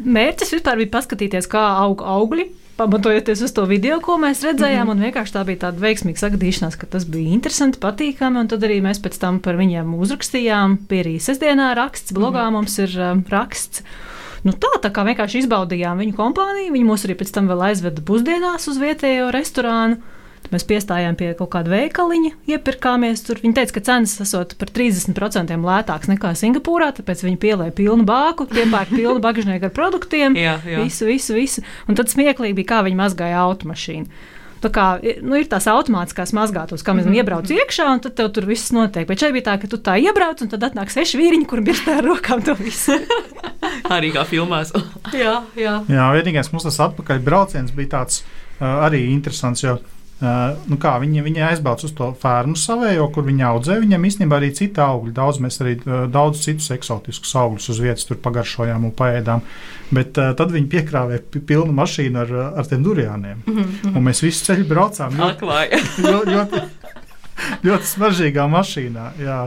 Mērķis 0.00 0.54
vispār 0.56 0.80
bija 0.80 0.94
paskatīties, 0.96 1.50
kā 1.50 1.60
aug 1.82 2.00
augļi. 2.00 2.48
Pamatojoties 2.80 3.42
uz 3.44 3.52
to 3.52 3.66
video, 3.68 3.98
ko 4.00 4.14
mēs 4.16 4.40
redzējām, 4.40 4.86
mm 4.86 4.90
-hmm. 4.90 5.02
un 5.02 5.04
vienkārši 5.04 5.34
tā 5.34 5.42
bija 5.44 5.58
tāda 5.66 5.82
veiksmīga 5.82 6.22
sagadīšanās, 6.22 6.78
ka 6.80 6.86
tas 6.88 7.04
bija 7.04 7.34
interesanti, 7.36 7.78
patīkami. 7.82 8.40
Un 8.40 8.48
tad 8.48 8.64
arī 8.64 8.80
mēs 8.80 9.02
pēc 9.04 9.18
tam 9.20 9.40
par 9.44 9.60
viņiem 9.60 9.92
uzrakstījām. 10.00 10.78
Bija 10.88 11.04
arī 11.04 11.18
sestdienā 11.20 11.74
raksts, 11.76 12.16
blogā 12.16 12.40
mm 12.40 12.48
-hmm. 12.48 12.52
mums 12.52 12.78
ir 12.78 12.96
um, 12.96 13.24
raksts. 13.28 13.82
Nu 14.46 14.54
tā, 14.56 14.70
tā 14.80 14.88
kā 14.94 15.04
vienkārši 15.04 15.44
izbaudījām 15.44 16.00
viņu 16.00 16.16
kompāniju. 16.16 16.72
Viņi 16.72 16.88
mūs 16.88 17.04
arī 17.06 17.18
pēc 17.20 17.34
tam 17.34 17.50
vēl 17.50 17.66
aizveda 17.70 18.04
pusdienās 18.06 18.68
uz 18.70 18.80
vietējo 18.80 19.28
restorānu. 19.34 20.00
Tad 20.40 20.54
mēs 20.54 20.64
piestājām 20.64 21.18
pie 21.20 21.34
kaut 21.36 21.50
kāda 21.52 21.68
veikaliņa, 21.68 22.30
iepirkāmies 22.48 23.20
tur. 23.26 23.42
Viņi 23.42 23.58
teica, 23.58 23.74
ka 23.76 23.82
cenas 23.90 24.14
esot 24.24 24.54
par 24.60 24.72
30% 24.72 25.52
lētākas 25.66 26.08
nekā 26.08 26.32
Singapūrā, 26.40 26.88
tāpēc 26.96 27.26
viņi 27.26 27.40
pielēja 27.42 27.74
pilnu 27.76 28.06
bāku, 28.08 28.48
piepērk 28.48 28.94
pilnu 28.94 29.20
bagāžnieku 29.20 29.68
ar 29.68 29.74
produktiem. 29.76 30.38
Jā, 30.40 30.56
jā. 30.64 30.80
Visu, 30.80 31.04
visu, 31.10 31.36
visu. 31.36 31.64
Un 31.88 31.98
tad 32.00 32.08
smieklīgi 32.08 32.56
bija, 32.56 32.70
kā 32.72 32.80
viņi 32.86 33.00
mazgāja 33.02 33.44
automašīnu. 33.44 34.08
Kā 34.60 34.86
nu, 35.22 35.38
ir 35.40 35.46
tās 35.48 35.66
automātiskās 35.70 36.34
mazgātos, 36.36 36.84
kā 36.84 36.92
mēs 36.92 37.06
mm 37.06 37.12
-hmm. 37.12 37.16
iebraucam 37.16 37.56
iekšā, 37.56 37.86
un 37.92 38.00
tad 38.00 38.14
tev 38.14 38.28
tur 38.32 38.44
viss 38.44 38.72
notiek. 38.72 39.06
Bet 39.08 39.20
šeit 39.20 39.32
bija 39.32 39.44
tā, 39.48 39.60
ka 39.60 39.66
tu 39.66 39.76
tā 39.76 39.96
iebrauc, 39.96 40.42
un 40.42 40.48
tad 40.48 40.62
atnāk 40.62 40.90
seši 40.90 41.18
vīriņi, 41.18 41.46
kuriem 41.46 41.68
ir 41.68 41.80
tā 41.86 41.98
ar 41.98 42.04
rokām 42.04 42.44
to 42.44 42.54
visu. 42.54 42.92
Arī 43.96 44.12
kā 44.12 44.24
filmās. 44.24 44.72
Jā, 45.24 45.42
jā. 45.56 45.84
Jā, 45.88 46.12
vienīgais 46.12 46.52
mums 46.52 46.62
tas 46.62 46.80
atpakaļ 46.80 47.18
brauciens 47.18 47.72
bija 47.72 47.88
tāds 47.88 48.22
uh, 48.60 48.84
arī 48.86 49.10
interesants. 49.10 49.62
Jo, 49.62 49.78
Uh, 49.78 49.99
nu 50.20 50.76
kā, 50.80 50.94
viņi, 51.00 51.22
viņi 51.24 51.42
aizbrauca 51.48 51.86
uz 51.88 51.92
to 51.96 52.10
fermu 52.20 52.58
savējo, 52.60 53.06
kur 53.14 53.24
viņi 53.24 53.44
audzē. 53.48 53.78
Viņam 53.80 54.04
īstenībā 54.04 54.36
arī 54.36 54.50
citi 54.56 54.82
augļi. 54.84 55.14
Daudz 55.16 55.40
mēs 55.40 55.60
arī 55.64 55.76
uh, 55.80 56.04
daudz 56.12 56.42
citus 56.44 56.68
eksotiskus 56.74 57.32
augļus 57.40 57.70
uz 57.72 57.80
vietas 57.80 58.08
pagaršojām 58.26 58.84
un 58.84 58.92
paēdām. 58.96 59.44
Bet 59.90 60.20
uh, 60.20 60.34
tad 60.36 60.52
viņi 60.52 60.68
piekrāvēja 60.74 61.24
pi- 61.32 61.44
pilnu 61.52 61.72
mašīnu 61.76 62.20
ar, 62.24 62.34
uh, 62.36 62.50
ar 62.60 62.68
tiem 62.68 62.84
durianiem. 62.84 63.42
Mm 63.46 63.62
-hmm. 63.62 63.96
Un 63.96 64.08
mēs 64.10 64.22
visu 64.22 64.44
ceļu 64.50 64.68
braucām 64.68 65.16
ļoti, 65.16 65.48
ļoti, 66.10 66.36
ļoti, 66.36 66.64
ļoti 67.64 67.92
smaržīgā 67.94 68.48
mašīnā. 68.58 69.10
Jā. 69.24 69.40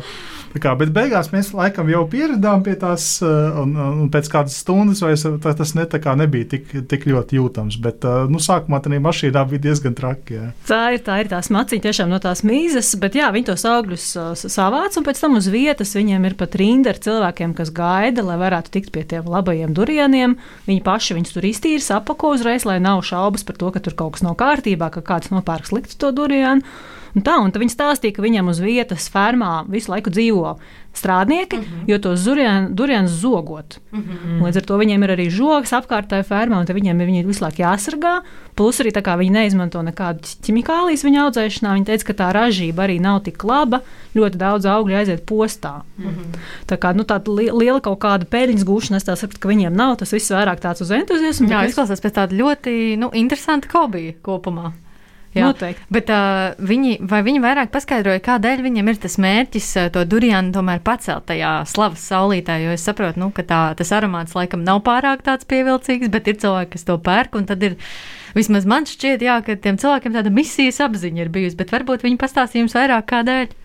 Tā 0.53 0.62
Kā, 0.62 0.75
bet 0.77 0.91
beigās 0.93 1.31
mēs 1.33 1.50
laikam 1.57 1.88
jau 1.89 2.03
pieradām 2.10 2.62
pie 2.65 2.75
tās, 2.79 3.07
uh, 3.25 3.55
un, 3.63 3.72
un 4.03 4.10
pēc 4.13 4.29
kādas 4.29 4.60
stundas 4.62 5.01
vairs 5.01 5.25
tā, 5.41 5.53
tas 5.57 5.74
ne, 5.74 5.88
tā 5.89 5.98
kā 6.03 6.13
nebija 6.19 6.45
tik, 6.53 6.69
tik 6.91 7.07
ļoti 7.10 7.39
jūtams. 7.39 7.79
Bet 7.81 8.05
uh, 8.05 8.27
nu, 8.29 8.38
sākumā 8.43 8.77
tā 8.86 8.93
mašīnā 8.93 9.43
bija 9.50 9.63
diezgan 9.65 9.98
traki. 9.98 10.38
Jā. 10.38 10.45
Tā 10.69 10.81
ir 10.93 11.01
tā, 11.07 11.17
ir 11.24 11.31
tā 11.31 11.41
smaciņa 11.45 11.86
tiešām 11.88 12.13
no 12.13 12.22
tās 12.22 12.43
mīzes, 12.45 12.93
bet 13.01 13.17
jā, 13.17 13.31
viņi 13.33 13.50
tos 13.50 13.65
augļus 13.65 14.07
s- 14.13 14.45
savāc, 14.53 14.93
un 15.00 15.07
pēc 15.10 15.24
tam 15.25 15.39
uz 15.41 15.50
vietas 15.50 15.95
viņiem 15.98 16.29
ir 16.29 16.38
pat 16.39 16.55
rinda 16.62 16.93
ar 16.93 17.01
cilvēkiem, 17.01 17.57
kas 17.57 17.74
gaida, 17.74 18.22
lai 18.25 18.38
varētu 18.41 18.75
tikt 18.77 18.93
pie 18.93 19.07
tiem 19.10 19.25
labajiem 19.33 19.74
durieniem. 19.74 20.38
Viņi 20.69 20.86
paši 20.86 21.17
viņus 21.17 21.33
tur 21.33 21.50
iztīra, 21.50 21.98
apako 21.98 22.36
uzreiz, 22.38 22.67
lai 22.69 22.77
nav 22.83 23.01
šaubas 23.10 23.45
par 23.48 23.57
to, 23.57 23.74
ka 23.74 23.81
tur 23.83 23.98
kaut 23.98 24.15
kas 24.19 24.25
nav 24.25 24.38
kārtībā, 24.38 24.93
ka 24.93 25.01
kāds 25.01 25.33
nopērk 25.33 25.65
sliktu 25.69 25.98
to 25.98 26.13
durienu. 26.13 26.62
Un 27.13 27.22
tā, 27.22 27.36
un 27.38 27.51
viņi 27.53 27.69
stāstīja, 27.75 28.15
ka 28.15 28.24
viņiem 28.25 28.48
uz 28.50 28.57
vietas 28.63 29.05
fermā 29.13 29.60
visu 29.69 29.91
laiku 29.93 30.10
dzīvo 30.13 30.43
strādnieki, 30.94 31.58
mm 31.58 31.64
-hmm. 31.64 31.84
jo 31.88 31.98
tos 32.00 32.24
durienus 32.70 33.12
zogot. 33.12 33.80
Mm 33.92 34.04
-hmm. 34.04 34.42
Līdz 34.46 34.58
ar 34.58 34.64
to 34.64 34.78
viņiem 34.78 35.04
ir 35.04 35.10
arī 35.10 35.30
žogs 35.30 35.74
apkārtējā 35.74 36.24
fermā, 36.24 36.60
un 36.60 36.66
viņiem 36.66 37.02
ir 37.02 37.08
viņi 37.08 37.26
visu 37.26 37.44
laiku 37.44 37.62
jāsargā. 37.62 38.22
Plus 38.56 38.80
arī 38.80 38.92
viņi 38.92 39.32
neizmanto 39.32 39.82
nekādas 39.82 40.38
ķimikālijas 40.46 41.04
viņa 41.04 41.20
audzēšanā. 41.26 41.74
Viņi 41.74 41.86
teica, 41.86 42.06
ka 42.06 42.14
tā 42.14 42.34
ražība 42.34 42.84
arī 42.84 43.00
nav 43.02 43.24
tik 43.24 43.44
laba. 43.44 43.82
Ļoti 44.16 44.38
daudz 44.38 44.66
augļu 44.66 44.96
aiziet 44.96 45.26
postā. 45.26 45.82
Mm 45.98 46.06
-hmm. 46.06 46.38
Tā 46.68 46.78
kā 46.78 46.96
nu, 46.96 47.04
tāda 47.04 47.36
li 47.36 47.50
liela 47.52 47.80
kaut 47.80 48.00
kāda 48.00 48.26
peļņas 48.26 48.64
gūšana, 48.64 48.96
es 48.96 49.04
saprotu, 49.04 49.40
ka 49.40 49.50
viņiem 49.50 49.74
nav. 49.76 49.98
Tas 49.98 50.14
viss 50.14 50.32
vairāk 50.32 50.60
tāds 50.60 50.82
uz 50.82 50.92
entuziasmu. 50.92 51.50
Jā, 51.50 51.66
izklausās 51.66 52.02
pēc 52.02 52.14
tāda 52.14 52.36
ļoti 52.36 52.98
nu, 52.98 53.10
interesanta 53.14 53.68
hobija 53.74 54.14
kopumā. 54.22 54.72
Jā, 55.34 55.48
noteikti. 55.50 55.86
Bet 55.94 56.10
uh, 56.13 56.54
viņi, 56.62 56.98
vai 57.10 57.24
viņi 57.25 57.42
vairāk 57.44 57.72
paskaidroja, 57.74 58.22
kādēļ 58.24 58.63
viņam 58.66 58.92
ir 58.92 59.00
tas 59.02 59.18
mērķis 59.22 59.70
uh, 59.82 59.88
to 59.94 60.04
durianu 60.10 60.54
tomēr 60.54 60.84
pacelt 60.86 61.25
tajā 61.30 61.54
slavas 61.70 62.04
saulītē? 62.12 62.60
Jo 62.62 62.75
es 62.75 62.86
saprotu, 62.86 63.22
nu, 63.24 63.32
ka 63.34 63.46
tā, 63.50 63.62
tas 63.80 63.94
aromāts 63.98 64.38
laikam 64.38 64.66
nav 64.66 64.84
pārāk 64.86 65.25
tāds 65.25 65.50
pievilcīgs, 65.50 66.12
bet 66.13 66.30
ir 66.30 66.38
cilvēki, 66.44 66.75
kas 66.75 66.86
to 66.90 67.00
pērk. 67.02 67.40
Tad 67.50 67.66
ir 67.66 67.80
vismaz 68.38 68.68
man 68.70 68.86
šķiet, 68.90 69.25
jā, 69.25 69.40
ka 69.46 69.58
tiem 69.58 69.80
cilvēkiem 69.82 70.13
tāda 70.13 70.34
misijas 70.34 70.82
apziņa 70.86 71.25
ir 71.25 71.34
bijusi, 71.34 71.58
bet 71.58 71.74
varbūt 71.74 72.06
viņi 72.06 72.22
pastāstīja 72.22 72.68
jums 72.68 72.78
vairāk 72.78 73.10
kādēļ. 73.10 73.58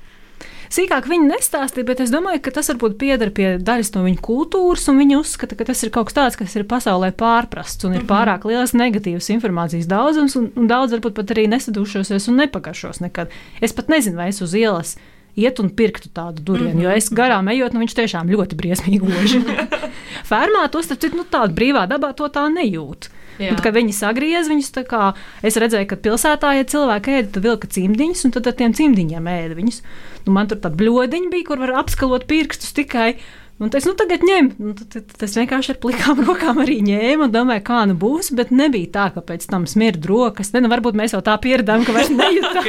Sīkāk 0.69 1.09
viņi 1.09 1.31
nestāstīja, 1.31 1.87
bet 1.89 2.01
es 2.05 2.13
domāju, 2.13 2.43
ka 2.45 2.53
tas 2.59 2.69
varbūt 2.73 2.99
pieder 3.01 3.31
pie 3.35 3.57
daļas 3.63 3.95
no 3.95 4.05
viņa 4.05 4.23
kultūras, 4.25 4.89
un 4.93 5.01
viņi 5.01 5.19
uzskata, 5.19 5.57
ka 5.59 5.69
tas 5.71 5.83
ir 5.85 5.93
kaut 5.95 6.11
kas 6.11 6.19
tāds, 6.19 6.39
kas 6.41 6.57
ir 6.59 6.67
pasaulē 6.69 7.13
pārprasts 7.17 7.89
un 7.89 7.97
ir 7.97 8.03
mhm. 8.05 8.11
pārāk 8.11 8.49
liels 8.49 8.75
negatīvas 8.77 9.31
informācijas 9.35 9.89
daudzums, 9.91 10.37
un, 10.41 10.51
un 10.57 10.71
daudz 10.71 10.97
varbūt 10.97 11.17
pat 11.17 11.37
arī 11.37 11.49
nesadūšosies 11.53 12.29
un 12.29 12.43
nepagaršos 12.45 13.01
nekad. 13.05 13.33
Es 13.65 13.77
pat 13.77 13.89
nezinu, 13.93 14.21
vai 14.21 14.29
es 14.33 14.43
uz 14.45 14.57
ielas 14.59 14.99
iet 15.39 15.61
un 15.63 15.71
pirktu 15.71 16.11
tādu 16.15 16.43
durienu, 16.43 16.75
mm 16.75 16.81
-hmm. 16.81 16.85
jo 16.85 16.97
es 16.97 17.11
garām 17.15 17.49
ejot, 17.49 17.73
nu 17.73 17.81
viņš 17.81 17.95
tiešām 17.95 18.31
ļoti 18.33 18.57
briesmīgi 18.59 19.07
loži. 19.07 19.41
Fermā 20.31 20.69
to 20.71 20.83
starp 20.83 21.01
citu, 21.01 21.17
nu 21.17 21.25
tādu 21.25 21.55
brīvā 21.55 21.87
dabā 21.89 22.13
to 22.15 22.29
tā 22.29 22.49
nejūt. 22.53 23.09
Kad 23.39 23.77
viņi 23.77 23.95
sagriez 23.95 24.51
viņus, 24.51 24.71
kā, 24.89 25.13
es 25.47 25.59
redzēju, 25.61 25.89
ka 25.91 25.99
pilsētā, 26.05 26.53
ja 26.59 26.69
cilvēki 26.69 27.19
ēda, 27.21 27.33
tad 27.37 27.47
vilka 27.47 27.71
cimdiņus, 27.75 28.25
un 28.27 28.35
tad 28.35 28.51
ar 28.51 28.57
tiem 28.59 28.75
cimdiņiem 28.75 29.31
ēda 29.35 29.59
viņus. 29.59 29.83
Nu, 30.27 30.35
man 30.37 30.51
tur 30.51 30.61
tāda 30.63 30.79
bludiņa 30.81 31.33
bija, 31.33 31.47
kur 31.51 31.63
var 31.63 31.77
apskalot 31.83 32.27
pirkstus 32.31 32.75
tikai. 32.77 33.13
Un 33.59 33.73
es 33.75 33.87
nu, 33.89 33.93
tagad 33.99 34.23
ņemu, 34.23 34.53
nu, 34.63 35.03
tas 35.19 35.33
vienkārši 35.35 35.73
ar 35.75 35.79
plikām 35.83 36.21
rokām 36.29 36.61
arī 36.63 36.77
ņēmu 36.87 37.27
un 37.27 37.33
domāju, 37.35 37.65
kā 37.67 37.81
nu 37.91 37.97
būs. 37.99 38.31
Bet 38.39 38.53
nebija 38.55 38.93
tā, 38.95 39.07
ka 39.17 39.23
pēc 39.27 39.49
tam 39.51 39.67
smirda 39.67 40.07
rokas. 40.07 40.53
Ne, 40.55 40.63
nu, 40.63 40.71
varbūt 40.71 40.99
mēs 40.99 41.17
jau 41.17 41.23
tā 41.27 41.35
pieradām, 41.43 41.83
ka 41.87 41.97
vairs 41.97 42.13
nejūtam. 42.21 42.69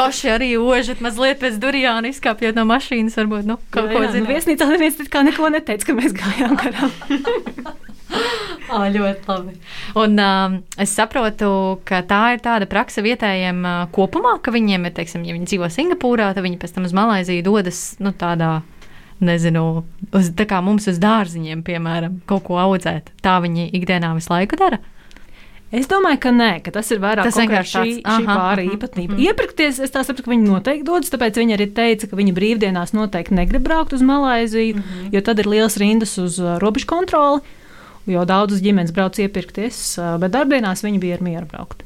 Paši 0.00 0.32
arī 0.32 0.54
ožat 0.56 1.04
mazliet 1.04 1.44
pēc 1.44 1.60
durvīm, 1.60 2.08
izkāpjot 2.08 2.56
no 2.56 2.64
mašīnas. 2.72 3.18
Varbūt 3.20 3.50
nu, 3.52 3.58
kaut 3.74 3.92
jā, 3.92 3.98
ko 3.98 4.04
zināt. 4.06 4.24
Nu, 4.24 4.32
viesnīcā 4.32 4.70
neviens 4.72 5.02
kā 5.12 5.24
neko 5.28 5.52
neteica, 5.52 5.90
ka 5.90 5.98
mēs 6.00 6.16
gājām 6.16 6.56
garām. 6.56 6.94
oh, 8.72 8.84
ļoti 8.96 9.28
labi. 9.28 9.56
Un, 10.00 10.18
um, 10.24 10.58
es 10.80 10.96
saprotu, 10.96 11.50
ka 11.84 12.00
tā 12.08 12.22
ir 12.38 12.44
tāda 12.44 12.68
praksa 12.70 13.04
vietējiem 13.04 13.60
uh, 13.60 13.80
kopumā, 13.92 14.38
ka 14.40 14.54
viņiem 14.54 14.88
ir, 14.88 14.94
teiksim, 14.96 15.28
ja 15.28 15.36
viņi 15.36 15.52
dzīvo 15.52 15.68
Singapūrā, 15.72 16.32
tad 16.32 16.46
viņi 16.46 16.60
pēc 16.62 16.76
tam 16.76 16.88
uz 16.88 16.96
Malaiziju 16.96 17.44
dodas 17.44 17.90
nu, 18.00 18.14
tādā 18.16 18.62
nezinu, 19.20 19.84
uz, 20.12 20.32
tā 20.36 20.46
kā 20.48 20.60
mums 20.64 20.88
uz 20.90 20.98
dārziņiem, 21.02 21.62
piemēram, 21.66 22.18
kaut 22.30 22.46
ko 22.48 22.58
audzēt. 22.62 23.12
Tā 23.24 23.38
viņi 23.44 23.70
ikdienā 23.76 24.14
visu 24.16 24.32
laiku 24.32 24.58
dara. 24.60 24.80
Es 25.74 25.88
domāju, 25.90 26.20
ka 26.22 26.30
nē, 26.30 26.50
ka 26.62 26.70
tas 26.74 26.90
ir 26.94 27.00
vairāk 27.02 27.26
tas 27.26 27.38
vienkārši 27.40 27.72
šī, 27.72 27.94
tāds, 28.04 28.20
šī 28.20 28.26
pāri 28.28 28.66
īpatnība. 28.76 29.16
Mm. 29.16 29.22
Iepirkties, 29.26 29.80
es 29.82 29.90
tā 29.90 30.04
saprotu, 30.06 30.28
ka 30.28 30.30
viņi 30.30 30.46
noteikti 30.46 30.86
dodas, 30.86 31.10
tāpēc 31.10 31.40
viņi 31.40 31.56
arī 31.56 31.66
teica, 31.74 32.06
ka 32.10 32.18
viņi 32.20 32.34
brīvdienās 32.36 32.94
noteikti 32.94 33.34
negrib 33.34 33.64
braukt 33.66 33.96
uz 33.96 34.04
Malaiziju, 34.06 34.76
mm 34.76 34.84
-hmm. 34.84 35.08
jo 35.16 35.24
tad 35.26 35.42
ir 35.42 35.50
liels 35.50 35.76
rindas 35.82 36.14
uz 36.18 36.38
uh, 36.38 36.58
robežu 36.62 36.86
kontroli, 36.86 37.40
jo 38.06 38.24
daudzas 38.24 38.62
ģimenes 38.62 38.94
brauc 38.94 39.18
iepirkties, 39.18 39.98
uh, 39.98 40.14
bet 40.20 40.30
darbdienās 40.30 40.84
viņi 40.84 41.00
bija 41.00 41.18
ar 41.18 41.22
mieru 41.22 41.46
braukt. 41.46 41.82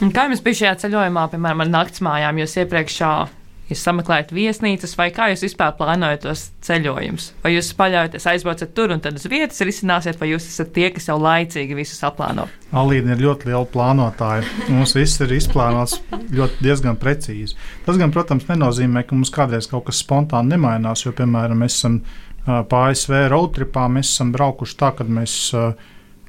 Un 0.00 0.12
kā 0.12 0.28
jums 0.28 0.40
bija 0.40 0.54
šajā 0.54 0.76
ceļojumā, 0.84 1.26
piemēram, 1.34 1.60
ar 1.60 1.68
naktsmājām? 1.68 2.38
Jūs 2.38 2.56
iepriekšā 2.62 3.28
jūs 3.70 3.82
sameklējat 3.86 4.32
viesnīcas, 4.34 4.96
vai 4.98 5.08
kā 5.14 5.30
jūs 5.30 5.44
vispār 5.46 5.74
plānojat 5.78 6.24
tos 6.24 6.46
ceļojumus? 6.66 7.30
Vai 7.44 7.54
jūs 7.54 7.70
paļaujaties, 7.78 8.26
aizbraucat 8.32 8.72
tur 8.76 8.94
un 8.94 9.02
tad 9.02 9.18
uz 9.18 9.26
vietas 9.30 9.62
risināsiet, 9.66 10.18
vai 10.20 10.32
jūs 10.32 10.48
esat 10.50 10.72
tie, 10.76 10.88
kas 10.94 11.08
jau 11.10 11.18
laicīgi 11.20 11.78
visu 11.78 11.98
saplāno? 11.98 12.48
Alīna 12.76 13.14
ir 13.14 13.24
ļoti 13.24 13.50
liela 13.50 13.66
plānotāja. 13.70 14.46
Mums 14.70 14.94
viss 14.98 15.22
ir 15.22 15.34
izplānots 15.34 16.00
ļoti 16.30 16.64
diezgan 16.66 16.98
precīzi. 17.00 17.58
Tas, 17.86 17.98
gan, 18.00 18.14
protams, 18.14 18.48
nenozīmē, 18.50 19.04
ka 19.06 19.18
mums 19.18 19.32
kādreiz 19.34 19.70
kaut 19.70 19.88
kas 19.88 20.02
spontāni 20.04 20.54
nemainās, 20.54 21.06
jo, 21.06 21.14
piemēram, 21.16 21.64
mēs 21.64 21.80
esam 21.80 22.02
pa 22.44 22.84
ASV 22.88 23.26
roadtripā, 23.30 23.86
mēs 23.92 24.14
esam 24.14 24.30
braukuši 24.34 24.78
tā, 24.80 24.94
ka 24.96 25.06
mēs 25.06 25.34
uh, 25.54 25.74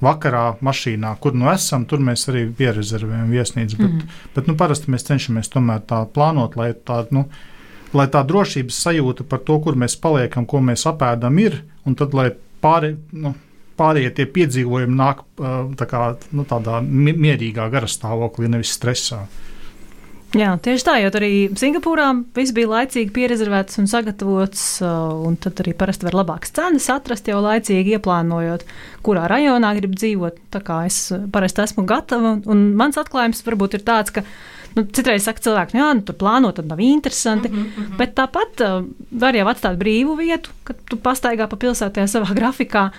vakarā 0.02 0.46
mašīnā, 0.66 1.14
kur 1.22 1.36
nu 1.38 1.50
esam, 1.52 1.86
tur 1.90 2.02
mēs 2.04 2.28
arī 2.32 2.48
pierezervējam 2.58 3.32
viesnīcu. 3.32 3.78
Bet, 3.80 3.92
mm. 3.92 4.20
bet 4.36 4.50
nu, 4.50 4.58
parasti 4.60 4.92
mēs 4.94 5.08
cenšamies 5.08 5.52
tomēr 5.54 5.84
tā 5.90 6.04
plānot, 6.14 6.58
lai 6.60 6.72
tā, 6.74 7.04
nu, 7.16 7.28
lai 7.98 8.08
tā 8.12 8.24
drošības 8.28 8.82
sajūta 8.88 9.28
par 9.30 9.44
to, 9.48 9.60
kur 9.64 9.78
mēs 9.80 9.98
paliekam, 10.02 10.48
ko 10.50 10.64
mēs 10.66 10.88
apēdam, 10.90 11.40
ir. 11.44 11.62
Un 11.86 11.98
tad, 11.98 12.16
lai 12.18 12.32
pāri, 12.64 12.96
nu, 13.18 13.34
pārējie 13.80 14.12
tie 14.18 14.28
piedzīvojumi 14.36 14.98
nāk 14.98 15.24
tā 15.80 15.88
kā, 15.90 16.04
nu, 16.36 16.46
tādā 16.50 16.82
mierīgā 16.86 17.70
garastāvoklī, 17.74 18.50
nevis 18.52 18.74
stresā. 18.78 19.26
Jā, 20.32 20.54
tieši 20.64 20.86
tā, 20.88 20.94
jo 21.02 21.10
arī 21.20 21.32
Singapūrā 21.60 22.06
viss 22.38 22.54
bija 22.56 22.70
laicīgi 22.72 23.12
pierezervēts 23.12 23.82
un 23.82 23.90
sagatavots, 23.92 24.62
uh, 24.80 25.10
un 25.28 25.36
tad 25.36 25.60
arī 25.60 25.74
parasti 25.76 26.08
var 26.08 26.16
labākas 26.22 26.54
cenas 26.56 26.88
atrast 26.94 27.28
jau 27.28 27.42
laicīgi 27.44 27.98
ieplānojot, 27.98 28.64
kurā 29.04 29.26
rajonā 29.28 29.74
grib 29.76 29.98
dzīvot. 30.00 30.40
Tā 30.56 30.64
kā 30.64 30.86
es 30.88 31.02
parasti 31.36 31.66
esmu 31.66 31.84
gatava, 31.90 32.38
un 32.48 32.64
mans 32.80 33.00
atklājums 33.02 33.44
varbūt 33.44 33.76
ir 33.76 33.84
tāds, 33.90 34.16
ka 34.16 34.24
nu, 34.78 34.86
citreiz 34.96 35.28
saka 35.28 35.44
cilvēki, 35.44 35.76
nu, 35.76 35.84
jā, 35.84 35.90
nu, 36.00 36.06
tur 36.08 36.16
plānot, 36.24 36.56
tad 36.62 36.72
nav 36.72 36.80
interesanti. 36.80 37.52
Mm 37.52 37.58
-hmm, 37.58 37.68
mm 37.76 37.86
-hmm. 37.90 37.98
Bet 37.98 38.16
tāpat 38.16 38.64
uh, 38.64 38.86
var 39.12 39.36
jau 39.36 39.48
atstāt 39.48 39.76
brīvu 39.78 40.18
vietu, 40.18 40.50
kad 40.64 40.78
tu 40.90 40.96
pastaigā 40.96 41.48
pa 41.48 41.58
pilsētā 41.58 42.08
savā 42.08 42.34
grafikā. 42.40 42.92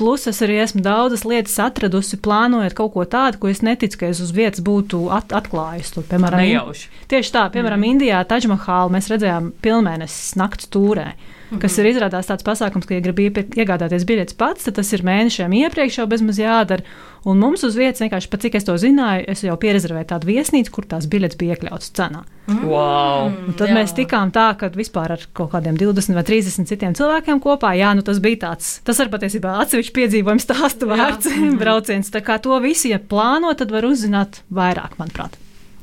Plus 0.00 0.22
es 0.30 0.38
arī 0.40 0.54
esmu 0.62 0.80
daudzas 0.80 1.26
lietas 1.28 1.58
atradusi, 1.60 2.16
plānojot 2.24 2.72
kaut 2.78 2.94
ko 2.94 3.04
tādu, 3.04 3.36
ko 3.42 3.50
es 3.52 3.58
neticu, 3.60 3.98
ka 4.00 4.08
es 4.08 4.22
uz 4.24 4.30
vietas 4.32 4.62
būtu 4.64 5.02
at 5.12 5.34
atklājis. 5.36 5.90
Tur, 5.92 6.06
piemēram, 6.08 6.40
Nejauši. 6.40 6.88
Tieši 7.10 7.34
tā, 7.34 7.42
piemēram, 7.52 7.82
mm. 7.82 7.90
Indijā 7.90 8.22
Taģmahālu 8.30 8.94
mēs 8.94 9.10
redzējām 9.12 9.50
pilnmēnesis 9.60 10.38
nakts 10.40 10.70
tūrē. 10.72 11.10
Kas 11.58 11.78
ir 11.80 11.88
izrādās 11.90 12.28
tāds 12.30 12.46
pasākums, 12.46 12.86
ka, 12.86 12.94
ja 12.94 13.02
grib 13.02 13.18
iegādāties 13.18 14.04
biļetes 14.06 14.36
pats, 14.38 14.68
tad 14.68 14.76
tas 14.78 14.92
ir 14.94 15.02
mēnešiem 15.06 15.56
iepriekš 15.64 15.98
jau 15.98 16.06
bezmaz 16.10 16.38
jādara. 16.38 16.84
Un 17.26 17.40
mums 17.42 17.64
uz 17.66 17.74
vietas 17.76 18.00
vienkārši, 18.00 18.30
pat 18.32 18.44
cik 18.46 18.54
es 18.56 18.64
to 18.64 18.76
zināju, 18.80 19.26
es 19.28 19.42
jau 19.44 19.56
pierezervēju 19.60 20.08
tādu 20.12 20.30
viesnīcu, 20.30 20.72
kur 20.72 20.86
tās 20.88 21.08
biļetes 21.10 21.36
bija 21.40 21.56
iekļautas 21.56 21.90
cenā. 21.98 22.22
Mm. 22.46 22.62
Wow. 22.70 23.28
Un 23.50 23.58
tad 23.58 23.68
jā. 23.68 23.76
mēs 23.76 23.92
tikām 23.98 24.32
tā, 24.32 24.46
ka 24.60 24.70
vispār 24.72 25.16
ar 25.18 25.26
kaut 25.36 25.52
kādiem 25.52 25.76
20 25.80 26.16
vai 26.16 26.24
30 26.30 26.70
citiem 26.70 26.96
cilvēkiem 26.96 27.42
kopā, 27.44 27.74
jā, 27.76 27.92
nu 27.98 28.06
tas 28.06 28.22
bija 28.24 28.44
tāds, 28.46 28.72
tas 28.86 29.02
ir 29.02 29.12
patiesībā 29.12 29.58
atsevišķi 29.66 29.96
piedzīvojums 29.98 30.48
stāstu 30.48 30.88
vērts 30.90 31.28
brauciens. 31.60 32.14
Tā 32.14 32.24
kā 32.24 32.40
to 32.40 32.56
visi, 32.64 32.94
ja 32.94 33.02
plāno, 33.02 33.52
tad 33.58 33.74
var 33.74 33.90
uzzināt 33.90 34.40
vairāk, 34.48 34.96
manuprāt. 35.02 35.36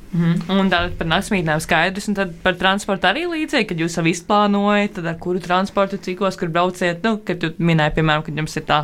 Mm. 0.07 0.45
Un 0.53 0.69
tad 0.71 0.93
par 0.99 1.09
naktsmītnēm 1.11 1.59
skaidrs, 1.63 2.07
un 2.11 2.15
tad 2.17 2.31
par 2.43 2.55
transportu 2.59 3.09
arī 3.09 3.25
līdzīgi, 3.27 3.67
kad 3.71 3.81
jūs 3.83 3.97
jau 3.99 4.05
izplānojat, 4.07 4.95
tad 4.97 5.09
ar 5.11 5.17
kuru 5.21 5.41
transportu 5.43 5.99
cikos, 6.03 6.39
kur 6.39 6.51
brauciet, 6.53 7.03
nu, 7.03 7.17
kad 7.27 7.43
jūs 7.43 7.59
minējat, 7.59 7.97
piemēram, 7.97 8.23
kad 8.27 8.39
jums 8.39 8.55
ir 8.59 8.67
tā 8.69 8.83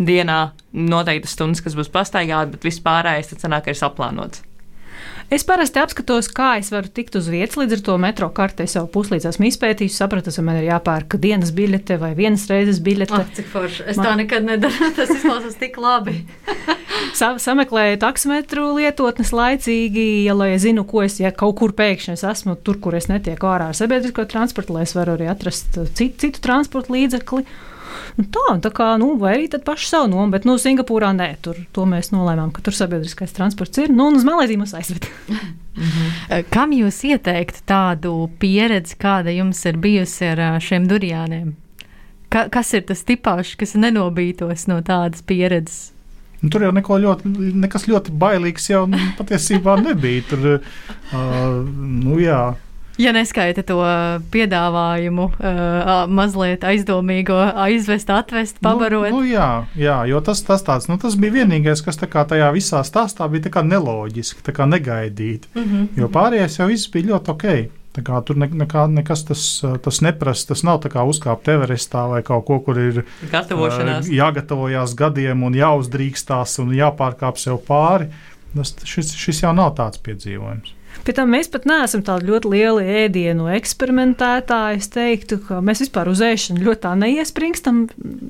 dienā 0.00 0.38
noteiktas 0.72 1.34
stundas, 1.36 1.64
kas 1.64 1.76
būs 1.76 1.90
pastaigāta, 1.92 2.54
bet 2.54 2.70
viss 2.70 2.82
pārējais 2.84 3.34
tad 3.34 3.44
sanāk, 3.44 3.66
ka 3.66 3.74
ir 3.74 3.80
saplānots. 3.80 4.44
Es 5.30 5.44
parasti 5.46 5.78
apskatos, 5.78 6.26
kā 6.34 6.56
es 6.58 6.72
varu 6.74 6.88
tikt 6.90 7.14
uz 7.14 7.28
vietas, 7.30 7.54
līdz 7.60 7.76
ar 7.76 7.82
to 7.86 7.94
metro 8.02 8.26
kartē 8.34 8.64
jau 8.66 8.82
puslīdz 8.90 9.28
esmu 9.30 9.46
izpētījis, 9.46 9.98
sapratu, 10.00 10.32
ka 10.34 10.42
man 10.42 10.58
ir 10.58 10.66
jāpērk 10.66 11.14
dienas 11.22 11.52
biļete 11.54 12.00
vai 12.02 12.10
vienas 12.18 12.48
reizes 12.50 12.80
biļete. 12.82 13.14
Oh, 13.14 13.28
cik 13.36 13.46
forši. 13.52 13.84
Es 13.92 14.00
man... 14.00 14.08
tā 14.08 14.16
nekad 14.24 14.48
nedaru. 14.48 14.90
Tas 14.98 15.12
izklausās 15.14 15.54
tik 15.60 15.78
labi. 15.78 16.16
Sa 17.20 17.36
sameklēju 17.38 18.00
taksometru 18.02 18.72
lietotnes 18.80 19.30
laicīgi, 19.30 20.08
ja 20.26 20.34
lai 20.34 20.50
es 20.56 20.64
zinu, 20.66 20.82
ko 20.90 21.04
es, 21.06 21.20
ja 21.22 21.30
kaut 21.30 21.60
kur 21.62 21.78
pēkšņi 21.78 22.16
es 22.18 22.26
esmu 22.26 22.58
tur, 22.66 22.82
kur 22.82 22.98
es 22.98 23.06
netieku 23.06 23.52
ārā 23.52 23.70
ar 23.70 23.78
sabiedrisko 23.78 24.26
transportu, 24.30 24.74
lai 24.74 24.82
es 24.88 24.98
varu 24.98 25.14
arī 25.14 25.30
atrast 25.30 25.78
citu, 25.78 26.16
citu 26.26 26.42
transporta 26.42 26.90
līdzekli. 26.96 27.46
Nu, 28.18 28.26
tā, 28.34 28.46
tā 28.64 28.72
kā, 28.74 28.90
nu, 29.00 29.12
vai 29.20 29.36
arī 29.36 29.48
tad 29.52 29.64
paši 29.66 29.88
savu 29.90 30.10
nomu, 30.12 30.28
bet, 30.34 30.46
nu, 30.48 30.56
Singapūrā 30.60 31.12
nē, 31.16 31.30
tur 31.44 31.58
to 31.76 31.86
mēs 31.88 32.12
nolēmām, 32.14 32.52
ka 32.54 32.64
tur 32.66 32.76
sabiedriskais 32.76 33.34
transports 33.36 33.80
ir, 33.82 33.92
nu, 33.94 34.10
un 34.10 34.18
uz 34.18 34.26
Malēziju 34.28 34.64
mūs 34.64 34.76
aizved. 34.78 35.08
Mhm. 35.80 36.42
Kam 36.52 36.74
jūs 36.76 36.98
ieteiktu 37.08 37.62
tādu 37.68 38.14
pieredzi, 38.42 38.98
kāda 39.00 39.32
jums 39.32 39.62
ir 39.70 39.78
bijusi 39.80 40.26
ar 40.32 40.60
šiem 40.60 40.88
durjāniem? 40.90 41.54
Ka, 42.30 42.44
kas 42.52 42.74
ir 42.76 42.84
tas 42.86 43.00
tipāšs, 43.06 43.56
kas 43.58 43.74
nenobītos 43.78 44.68
no 44.70 44.78
tādas 44.86 45.24
pieredzes? 45.26 45.88
Nu, 46.40 46.48
tur 46.48 46.64
jau 46.64 46.70
neko 46.72 46.96
ļoti, 47.02 47.30
nekas 47.60 47.84
ļoti 47.90 48.14
bailīgs 48.16 48.70
jau 48.70 48.86
patiesībā 49.18 49.76
nebija. 49.82 50.24
Tur, 50.30 50.46
uh, 50.56 51.18
nu, 51.66 52.16
jā. 52.22 52.40
Ja 53.00 53.14
neskaita 53.16 53.62
to 53.64 53.78
piedāvājumu, 54.32 55.26
uh, 55.32 55.90
mazliet 56.12 56.64
aizdomīgo 56.68 57.38
aizvest, 57.64 58.10
atvest, 58.12 58.60
pabarot. 58.60 59.08
Nu, 59.08 59.22
nu, 59.22 59.28
jā, 59.30 59.48
jā, 59.78 59.96
jo 60.10 60.20
tas, 60.24 60.42
tas, 60.44 60.64
tāds, 60.66 60.88
nu, 60.90 60.98
tas 61.00 61.16
bija 61.20 61.40
vienīgais, 61.40 61.80
kas 61.86 61.96
kā, 62.00 62.26
tajā 62.28 62.50
visā 62.52 62.82
stāstā 62.84 63.28
bija 63.32 63.64
neloģiski, 63.64 64.44
negaidīti. 64.44 65.48
Mm 65.54 65.64
-hmm. 65.64 65.88
Jo 65.96 66.08
pārējais 66.12 66.58
jau 66.60 66.68
viss 66.68 66.90
bija 66.92 67.14
ļoti 67.14 67.30
ok. 67.30 67.46
Tā 67.90 68.02
kā, 68.06 68.20
tur 68.22 68.36
ne, 68.38 68.46
nekā, 68.46 68.84
nekas 68.86 69.24
tas, 69.26 69.44
tas 69.82 70.00
neprasa. 70.00 70.46
Tas 70.52 70.62
nav 70.62 70.78
kā 70.92 71.02
uzkāpt 71.02 71.48
Everestā 71.48 72.06
vai 72.10 72.22
kaut 72.22 72.44
ko, 72.46 72.60
kur 72.60 72.78
ir 72.78 73.00
uh, 73.02 74.10
jāgatavojās 74.10 74.94
gadiem 74.94 75.42
un 75.42 75.56
jāuzdrīkstās 75.58 76.58
un 76.62 76.70
jāpārkāp 76.70 77.38
sev 77.38 77.58
pāri. 77.66 78.10
Tas, 78.54 78.74
šis, 78.84 79.14
šis 79.14 79.42
jau 79.42 79.52
nav 79.54 79.74
tāds 79.78 79.98
piedzīvojums. 79.98 80.74
Pie 81.04 81.14
tam 81.16 81.30
mēs 81.32 81.48
pat 81.52 81.64
neesam 81.68 82.02
tādi 82.04 82.28
ļoti 82.28 82.50
lieli 82.52 82.96
ēdienu 83.04 83.48
eksperimentētāji. 83.56 84.80
Es 84.80 84.90
teiktu, 84.92 85.38
ka 85.46 85.60
mēs 85.64 85.80
vispār 85.84 86.10
uz 86.12 86.20
ēšanu 86.24 86.64
ļoti 86.66 86.82
tā 86.84 86.92
neiespringstam. 87.00 87.78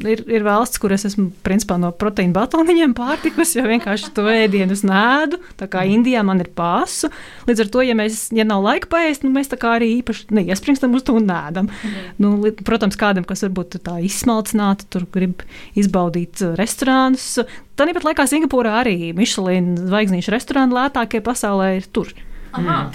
Ir, 0.06 0.22
ir 0.30 0.46
valsts, 0.46 0.78
kur 0.83 0.94
es 0.94 1.06
esmu 1.09 1.30
principā 1.46 1.80
no 1.83 1.90
proteīna 1.90 2.35
batoniņiem 2.37 2.94
pārtikus, 2.98 3.56
jo 3.59 3.66
vienkārši 3.66 4.12
to 4.16 4.26
ēdienu 4.30 4.76
nēdu. 4.87 5.40
Tā 5.61 5.66
kā 5.70 5.83
Indijā 5.90 6.22
man 6.26 6.42
ir 6.44 6.52
pasu. 6.54 7.11
Līdz 7.50 7.64
ar 7.64 7.72
to, 7.74 7.83
ja, 7.87 7.96
mēs, 7.98 8.28
ja 8.37 8.46
nav 8.46 8.62
laika 8.64 8.90
paēst, 8.94 9.26
nu, 9.26 9.33
mēs 9.35 9.50
tā 9.50 9.59
kā 9.61 9.74
arī 9.80 9.90
īpaši 9.98 10.30
neiespringstam 10.38 10.94
uz 10.94 11.04
to 11.06 11.18
un 11.18 11.26
nēdam. 11.30 11.70
Mm. 11.70 12.09
Nu, 12.22 12.33
protams, 12.66 12.98
kādam, 13.00 13.26
kas 13.26 13.44
varbūt 13.48 13.80
tā 13.87 13.98
izsmalcināti, 14.06 14.87
tur 14.94 15.09
grib 15.11 15.42
izbaudīt 15.78 16.44
restorānus. 16.61 17.33
Tāpat 17.80 18.06
laikā 18.06 18.26
Singapūrā 18.30 18.80
arī 18.83 19.12
Michelin 19.16 19.72
zvaigznīšu 19.80 20.35
restorāni 20.35 20.76
lētākie 20.76 21.22
pasaulē 21.24 21.74
ir 21.80 21.88
tur. 21.90 22.12
Mm. 22.58 22.90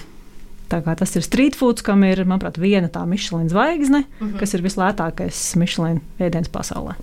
Tā 0.71 0.79
kā 0.81 0.95
tas 0.97 1.13
ir 1.13 1.23
street 1.25 1.57
food, 1.57 1.81
kam 1.85 2.03
ir, 2.07 2.23
manuprāt, 2.25 2.57
viena 2.61 2.89
tā 2.91 3.03
Michelin 3.07 3.49
zvaigzne, 3.51 4.05
mm 4.05 4.27
-hmm. 4.27 4.39
kas 4.39 4.53
ir 4.53 4.63
vislētākais 4.65 5.55
Michelin 5.61 6.01
ēdiens 6.19 6.49
pasaulē. 6.49 6.95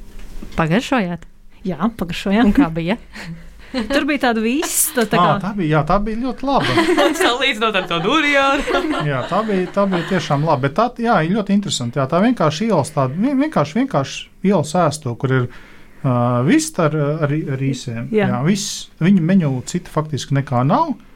Pagaršojāt? 0.56 1.22
Jā, 1.64 1.90
pagaršojām. 1.96 2.46
Un 2.46 2.52
kā 2.52 2.70
bija? 2.74 2.96
Tur 3.92 4.04
bija 4.04 4.18
tāda 4.18 4.40
vista. 4.40 5.06
Tā, 5.06 5.16
kā... 5.16 5.36
à, 5.36 5.40
tā, 5.40 5.54
bija, 5.56 5.78
jā, 5.78 5.86
tā 5.86 5.98
bija 6.04 6.16
ļoti 6.16 6.44
laba. 6.44 6.66
Salīdzinot 7.24 7.76
ar 7.76 7.86
to 7.88 8.00
dūrijānu. 8.04 8.62
jā, 9.12 9.22
tā 9.30 9.42
bija, 9.46 9.66
tā 9.72 9.86
bija 9.86 10.08
tiešām 10.08 10.44
laba. 10.44 10.60
Bet 10.66 10.74
tā 10.74 10.90
jā, 10.98 11.22
ir 11.24 11.36
ļoti 11.36 11.52
interesanti. 11.52 11.98
Jā, 11.98 12.06
tā 12.10 12.20
vienkārši 12.20 12.66
ielas, 12.66 12.90
tāda 12.90 13.14
vienkārši, 13.14 13.78
vienkārši 13.78 14.28
ielas 14.42 14.74
ēsto, 14.74 15.14
kur 15.14 15.32
ir 15.32 15.46
uh, 15.46 16.42
viss 16.44 16.78
ar, 16.78 16.96
ar, 16.96 17.32
ar 17.54 17.64
īsiem. 17.70 18.10
Jā. 18.10 18.28
Jā, 18.28 18.42
viss, 18.42 18.90
viņa 19.00 19.20
meņu 19.22 19.62
cita 19.64 19.88
faktiski 19.90 20.34
nekā 20.34 20.66
nav. 20.66 20.88
Uh, 20.88 21.11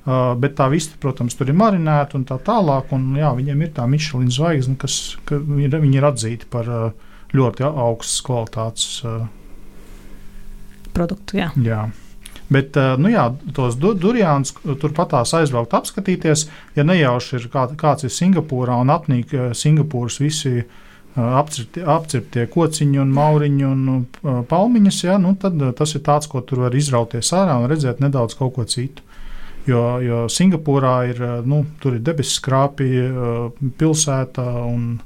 Uh, 0.00 0.32
bet 0.40 0.54
tā 0.56 0.70
vista, 0.72 0.96
protams, 1.00 1.34
tur 1.36 1.50
ir 1.52 1.56
marinēta 1.60 2.16
un 2.16 2.24
tā 2.28 2.38
tālāk. 2.40 2.88
Un, 2.96 3.10
jā, 3.20 3.34
viņiem 3.36 3.66
ir 3.66 3.72
tā 3.76 3.84
Michelin 3.90 4.30
zvaigzne, 4.32 4.78
kas 4.80 4.94
ir, 5.60 5.76
ir 5.76 6.06
atzīta 6.08 6.48
par 6.50 6.70
uh, 6.72 7.10
ļoti 7.36 7.66
augstas 7.68 8.22
kvalitātes 8.24 8.86
uh, 9.04 9.26
produktu. 10.96 11.36
Jā. 11.42 11.50
Jā. 11.60 11.82
Bet, 12.50 12.74
nu 12.98 13.12
jā, 13.12 13.28
tos 13.54 13.76
du, 13.78 13.92
durjānus 13.94 14.56
turpatās 14.82 15.30
aizbraukt, 15.38 15.76
apskatīties. 15.76 16.48
Ja 16.74 16.82
nejauši 16.82 17.36
ir 17.38 17.44
kā, 17.52 17.68
kāds 17.78 18.08
ir 18.08 18.10
Singapūrā 18.10 18.74
un 18.82 18.90
apnīk 18.90 19.30
Singapūras 19.54 20.16
visi 20.18 20.64
apcirptie, 21.14 21.84
apcirptie 21.86 22.48
kociņi 22.50 22.98
un 23.04 23.12
mauriņi 23.14 23.68
un 23.68 23.84
palmiņas, 24.50 24.98
jā, 25.06 25.20
nu 25.22 25.36
tad 25.38 25.62
tas 25.78 25.94
ir 25.94 26.02
tāds, 26.06 26.26
ko 26.30 26.42
tur 26.42 26.64
var 26.66 26.74
izrauties 26.74 27.30
ārā 27.38 27.54
un 27.60 27.70
redzēt 27.70 28.02
nedaudz 28.02 28.34
kaut 28.38 28.56
ko 28.58 28.66
citu. 28.66 29.06
Jo, 29.68 30.00
jo 30.00 30.24
Singapūrā 30.32 30.94
ir, 31.10 31.20
eh, 31.22 31.36
nu, 31.44 31.64
ir 31.84 32.00
debesu 32.00 32.38
skrāpja, 32.38 33.04
eh, 33.10 33.70
pilsēta 33.78 34.46
un 34.64 35.00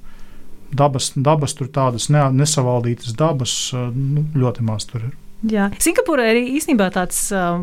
dabas, 0.71 1.13
dabas 1.17 1.55
tur 1.59 1.69
tādas 1.69 2.09
ne, 2.11 2.23
nesavaldītas 2.31 3.17
dabas 3.19 3.73
eh, 3.75 3.91
nu, 3.95 4.27
ļoti 4.35 4.63
maz 4.63 4.87
tur 4.91 5.09
ir. 5.11 5.13
Jā, 5.45 5.67
Singapūrā 5.83 6.31
ir 6.33 6.39
īstenībā 6.57 6.87
tāds 6.95 7.19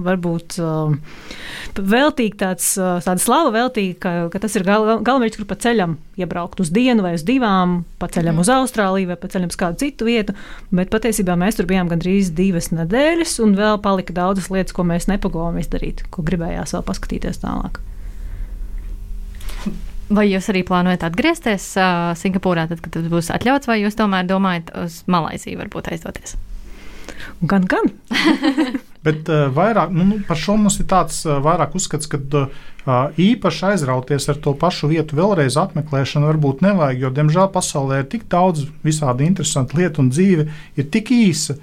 varbūt 0.06 0.60
veltīgi, 1.78 2.36
tāds, 2.38 2.68
tāda 2.78 3.22
slava 3.22 3.54
veltīga, 3.56 3.96
ka, 4.04 4.12
ka 4.34 4.42
tas 4.44 4.58
ir 4.60 4.66
gal, 4.68 4.86
galvenais, 5.02 5.34
kur 5.40 5.48
pa 5.50 5.58
ceļam 5.58 5.96
iebraukt 6.20 6.62
uz 6.62 6.70
dienu 6.74 7.02
vai 7.06 7.16
uz 7.18 7.26
divām, 7.26 7.80
pa 8.02 8.10
ceļam 8.12 8.36
mm. 8.38 8.44
uz 8.44 8.52
Austrāliju 8.54 9.10
vai 9.10 9.18
pa 9.18 9.32
ceļam 9.34 9.50
uz 9.50 9.58
kādu 9.58 9.82
citu 9.82 10.06
vietu, 10.06 10.36
bet 10.70 10.92
patiesībā 10.94 11.34
mēs 11.42 11.58
tur 11.58 11.70
bijām 11.72 11.90
gandrīz 11.90 12.30
divas 12.38 12.70
nedēļas 12.76 13.40
un 13.42 13.58
vēl 13.58 13.82
palika 13.82 14.14
daudzas 14.20 14.52
lietas, 14.54 14.76
ko 14.78 14.86
mēs 14.86 15.10
nepagojām 15.10 15.58
izdarīt, 15.64 16.06
ko 16.14 16.28
gribējās 16.28 16.76
vēl 16.78 16.86
paskatīties 16.86 17.42
tālāk. 17.42 17.82
Vai 20.12 20.28
jūs 20.28 20.52
arī 20.52 20.62
plānojat 20.68 21.08
atgriezties 21.08 21.72
uh, 21.80 22.12
Singapūrā, 22.20 22.68
tad, 22.68 22.84
kad 22.84 22.94
tas 23.00 23.10
būs 23.10 23.32
atļauts, 23.32 23.72
vai 23.72 23.80
jūs 23.82 23.96
tomēr 23.98 24.28
domājat 24.28 24.74
uz 24.84 25.02
Malaisiju 25.10 25.64
varbūt 25.64 25.94
aizdoties? 25.96 26.36
Gan, 27.42 27.66
gan. 27.66 27.90
Bet 29.06 29.30
uh, 29.34 29.48
vairāk 29.50 29.90
nu, 29.96 30.04
nu, 30.06 30.20
par 30.28 30.38
šo 30.38 30.54
mums 30.62 30.76
ir 30.78 30.86
tāds 30.90 31.24
uh, 31.26 31.40
vairāk 31.42 31.74
uzskats, 31.78 32.06
ka 32.10 32.20
uh, 32.22 32.52
īpaši 33.18 33.64
aizrauties 33.72 34.30
ar 34.30 34.38
to 34.44 34.54
pašu 34.62 34.92
vietu 34.92 35.18
vēlreiz 35.18 35.58
apmeklēšanu 35.58 36.30
varbūt 36.30 36.62
nevajag, 36.62 37.02
jo, 37.02 37.12
diemžēl, 37.18 37.48
pasaulē 37.56 38.04
ir 38.04 38.08
tik 38.12 38.28
daudz 38.30 38.68
visādi 38.86 39.26
interesantu 39.26 39.82
lietu 39.82 40.06
un 40.06 40.14
dzīve 40.14 40.46
ir 40.78 40.90
tik 40.94 41.10
īsa, 41.18 41.58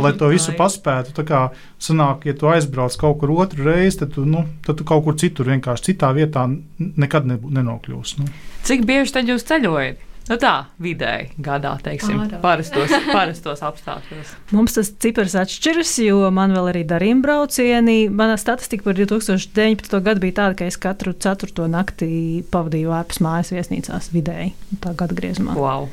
lai 0.00 0.14
to 0.16 0.32
visu 0.32 0.56
paspētu. 0.62 1.12
Tā 1.20 1.28
kā 1.28 1.44
sanāk, 1.76 2.24
ja 2.24 2.32
tu 2.32 2.48
aizbrauc 2.48 2.96
kaut 2.96 3.20
kur 3.20 3.36
otru 3.36 3.68
reizi, 3.68 4.00
tad 4.06 4.16
tu, 4.16 4.24
nu, 4.24 4.46
tad 4.64 4.80
tu 4.80 4.88
kaut 4.88 5.04
kur 5.04 5.20
citur 5.20 5.52
vienkārši 5.52 5.90
citā 5.90 6.14
vietā 6.16 6.48
nekad 6.78 7.28
nenokļūsi. 7.28 8.22
Nu. 8.24 8.32
Cik 8.64 8.88
bieži 8.88 9.18
tad 9.20 9.28
jūs 9.28 9.44
ceļojat? 9.48 10.07
Nu 10.28 10.36
tā, 10.40 10.52
vidēji 10.82 11.30
gadā, 11.40 11.70
teiksim, 11.84 12.18
Ārā. 12.26 12.40
parastos, 12.42 12.92
parastos 13.08 13.62
apstākļos. 13.64 14.34
Mums 14.56 14.76
tas 14.76 14.90
cipars 15.00 15.36
atšķiras, 15.40 15.94
jo 16.04 16.28
man 16.34 16.52
vēl 16.56 16.70
arī 16.74 16.82
darījuma 16.88 17.24
braucieni. 17.24 17.96
Mana 18.12 18.36
statistika 18.40 18.84
par 18.90 18.98
2019. 18.98 19.96
gadu 20.04 20.24
bija 20.26 20.36
tāda, 20.42 20.58
ka 20.60 20.68
es 20.68 20.76
katru 20.80 21.14
ceturto 21.16 21.68
naktī 21.72 22.44
pavadīju 22.52 22.92
ārpus 22.98 23.22
mājas 23.24 23.54
viesnīcās 23.56 24.12
vidēji, 24.12 24.52
tā 24.84 24.92
gada 24.98 25.16
griezumā. 25.16 25.56
Wow. 25.56 25.88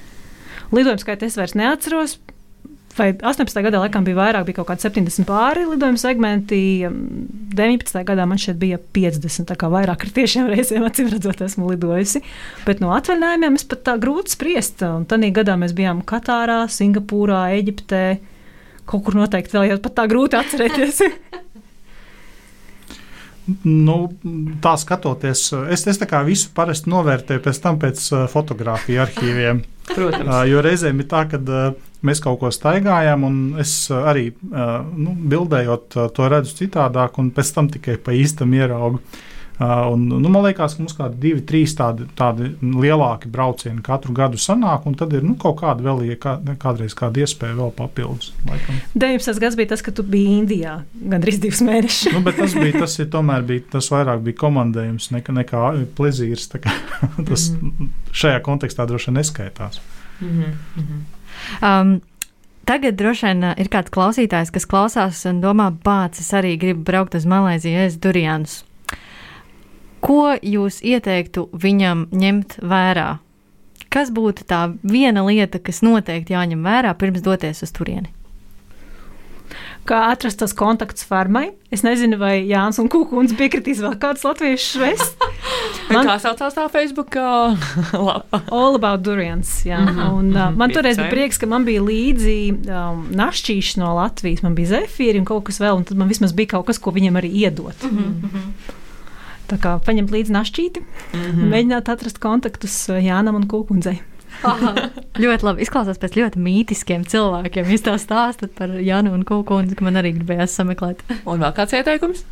Lidojuma 0.76 1.00
skaitu 1.00 1.30
es 1.30 1.40
vairs 1.40 1.56
neatceros, 1.56 2.18
vai 2.98 3.10
18. 3.14 3.62
gadā 3.66 3.80
laikam 3.82 4.06
bija 4.08 4.18
vairāk, 4.20 4.46
bija 4.48 4.60
kaut 4.60 4.70
kādi 4.72 4.86
70 4.86 5.28
pāri 5.28 5.66
lidojuma 5.68 6.00
segmenti. 6.02 6.60
19. 6.86 8.02
gadā 8.08 8.28
man 8.30 8.42
šeit 8.42 8.60
bija 8.62 8.80
50, 8.98 9.48
tā 9.50 9.58
kā 9.60 9.70
vairāk 9.72 10.08
ar 10.08 10.14
tiešām 10.16 10.50
reizēm 10.52 10.86
acīm 10.88 11.12
redzot, 11.14 11.44
esmu 11.46 11.72
lidojusi. 11.74 12.24
Bet 12.68 12.84
no 12.84 12.94
atvaļinājumiem 12.96 13.60
es 13.60 13.68
pat 13.72 13.86
tā 13.90 13.98
grūti 14.02 14.36
spriest. 14.36 14.84
Un 14.88 15.08
tādā 15.10 15.32
gadā 15.36 15.58
mēs 15.60 15.76
bijām 15.78 16.04
Katārā, 16.08 16.64
Singapūrā, 16.72 17.48
Eģiptē. 17.60 18.06
Kaut 18.86 19.08
kur 19.08 19.18
noteikti 19.18 19.58
vēl 19.58 19.72
jau 19.74 19.82
pat 19.88 20.00
tā 20.02 20.10
grūti 20.12 20.40
atcerēties. 20.40 21.04
Nu, 23.46 23.96
tā 24.58 24.72
skatoties, 24.82 25.42
es, 25.70 25.84
es 25.86 26.00
tā 26.02 26.08
kā 26.10 26.24
visu 26.26 26.50
parasti 26.58 26.90
novērtēju 26.90 27.44
pēc 27.46 27.60
tam 27.62 27.78
pēc 27.78 28.08
fotografiju 28.34 29.04
arhīviem. 29.04 29.60
Protams. 29.92 30.32
Jo 30.50 30.64
reizēm 30.66 31.04
ir 31.04 31.08
tā, 31.12 31.22
ka 31.30 31.38
mēs 32.06 32.22
kaut 32.24 32.40
ko 32.42 32.52
staigājam, 32.54 33.24
un 33.28 33.38
es 33.62 33.76
arī 33.92 34.30
nu, 34.50 35.16
bildējot 35.36 35.98
to 36.16 36.28
redzu 36.32 36.60
citādāk, 36.64 37.20
un 37.22 37.32
pēc 37.36 37.54
tam 37.56 37.72
tikai 37.72 37.98
pa 38.02 38.16
īstam 38.16 38.54
ieraugu. 38.56 39.02
Un, 39.60 40.08
nu, 40.08 40.30
man 40.30 40.44
liekas, 40.44 40.74
ka 40.76 40.84
mums 40.84 40.92
ir 40.92 40.98
kādi 41.00 41.20
divi, 41.24 41.42
trīs 41.48 41.72
tādi, 41.80 42.04
tādi 42.20 42.50
lielāki 42.60 43.30
braucieni 43.32 43.80
katru 43.86 44.12
gadu 44.16 44.40
sanāk, 44.42 44.84
un 44.90 44.98
tad 45.00 45.14
ir 45.16 45.24
nu, 45.24 45.38
kaut 45.40 45.62
kāda 45.62 45.86
vēl, 45.86 46.02
kā, 46.20 46.34
kādreiz 46.60 46.96
kāda 46.98 47.24
iespēja 47.24 47.56
vēl 47.56 47.72
papildus. 47.78 48.34
Laikam. 48.50 48.82
19. 49.00 49.40
gads 49.46 49.56
bija 49.56 49.72
tas, 49.72 49.86
kad 49.86 49.96
tu 49.96 50.04
biji 50.04 50.36
Indijā 50.42 50.76
gandrīz 51.00 51.40
divus 51.40 51.64
mēnešus. 51.64 52.12
nu, 52.18 52.36
tas 52.36 52.58
bija, 52.60 52.82
tas 52.84 53.00
ir 53.00 53.08
tomēr 53.16 53.48
bija, 53.48 53.64
tas 53.78 53.88
vairāk 53.96 54.28
bija 54.28 54.42
komandējums 54.44 55.14
nekā, 55.16 55.40
nekā 55.40 55.66
plezīrs. 55.96 56.50
tas 57.30 57.50
mm 57.54 57.72
-hmm. 57.72 57.94
šajā 58.12 58.44
kontekstā 58.44 58.86
droši 58.92 59.12
vien 59.12 59.22
neskaitās. 59.22 59.80
Mm 60.20 60.42
-hmm. 60.42 61.15
Um, 61.62 61.98
Tagad 62.66 62.96
droši 62.98 63.28
vien 63.28 63.44
ir 63.62 63.68
kāds 63.70 63.94
klausītājs, 63.94 64.50
kas 64.50 64.66
klausās 64.66 65.20
un 65.30 65.38
domā, 65.44 65.68
bācis, 65.86 66.32
arī 66.34 66.56
gribu 66.58 66.82
braukt 66.88 67.14
uz 67.14 67.28
Malaisiju, 67.30 67.84
es 67.86 68.00
durianus. 68.02 68.64
Ko 70.02 70.34
jūs 70.42 70.80
ieteiktu 70.82 71.46
viņam 71.54 72.08
ņemt 72.10 72.58
vērā? 72.66 73.20
Kas 73.94 74.10
būtu 74.10 74.48
tā 74.50 74.64
viena 74.82 75.22
lieta, 75.28 75.62
kas 75.62 75.84
noteikti 75.86 76.34
jāņem 76.34 76.66
vērā 76.66 76.98
pirms 76.98 77.22
doties 77.26 77.62
uz 77.62 77.74
turieni? 77.74 78.10
Kā 79.88 80.02
atrast 80.12 80.40
tos 80.42 80.54
kontaktus 80.58 81.06
farmai. 81.08 81.50
Es 81.74 81.84
nezinu, 81.86 82.18
vai 82.22 82.40
Jānis 82.48 82.80
un 82.82 82.90
Kūkuns 82.92 83.36
piekritīs 83.38 83.82
vēl 83.84 83.98
kādus 84.02 84.26
latviešu 84.28 84.82
vest. 84.82 85.26
Man... 85.94 86.08
Kā 86.08 86.16
saucās 86.22 86.56
tā 86.58 86.66
Facebook 86.74 87.16
lapa? 88.08 88.42
All 88.50 88.78
about 88.80 89.04
durians, 89.06 89.62
jā. 89.68 89.80
Mm 89.80 89.98
-hmm. 89.98 90.14
Un, 90.14 90.32
uh, 90.36 90.56
man 90.58 90.72
toreiz 90.72 90.98
bija 90.98 91.10
prieks, 91.10 91.38
ka 91.38 91.46
man 91.46 91.66
bija 91.66 91.82
līdzi 91.82 92.38
um, 92.52 93.06
našķīši 93.12 93.80
no 93.80 93.96
Latvijas, 93.96 94.42
man 94.42 94.56
bija 94.56 94.68
zefīri 94.68 95.20
un 95.20 95.26
kaut 95.26 95.44
kas 95.44 95.60
vēl, 95.60 95.78
un 95.78 95.84
tad 95.84 95.98
man 95.98 96.08
vismaz 96.08 96.34
bija 96.34 96.48
kaut 96.48 96.66
kas, 96.66 96.80
ko 96.80 96.92
viņiem 96.92 97.22
arī 97.22 97.30
iedot. 97.32 97.84
Mm 97.84 97.98
-hmm. 97.98 98.74
Tā 99.48 99.58
kā 99.58 99.80
paņemt 99.80 100.12
līdzi 100.12 100.32
našķīti, 100.32 100.80
mm 100.80 101.22
-hmm. 101.22 101.50
mēģināt 101.54 101.92
atrast 101.92 102.20
kontaktus 102.20 102.90
Jānam 102.90 103.36
un 103.36 103.48
Kūkundzei. 103.48 104.00
ļoti 105.24 105.48
labi. 105.48 105.66
Izklausās 105.66 106.00
pēc 106.02 106.18
ļoti 106.20 106.42
mītiskiem 106.42 107.06
cilvēkiem. 107.10 107.70
Jūs 107.74 107.86
tā 107.86 107.96
stāstat 108.02 108.56
par 108.58 108.74
Janu 108.84 109.14
un 109.16 109.26
Kukunu, 109.28 109.76
ka 109.78 109.86
man 109.86 110.00
arī 110.02 110.16
gribējās 110.18 110.58
sameklēt. 110.60 111.04
Un 111.24 111.44
vēl 111.44 111.54
kāds 111.58 111.76
ieteikums? 111.78 112.26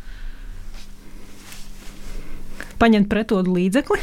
Paņemt 2.80 3.08
pretodu 3.10 3.54
līdzekli. 3.54 4.00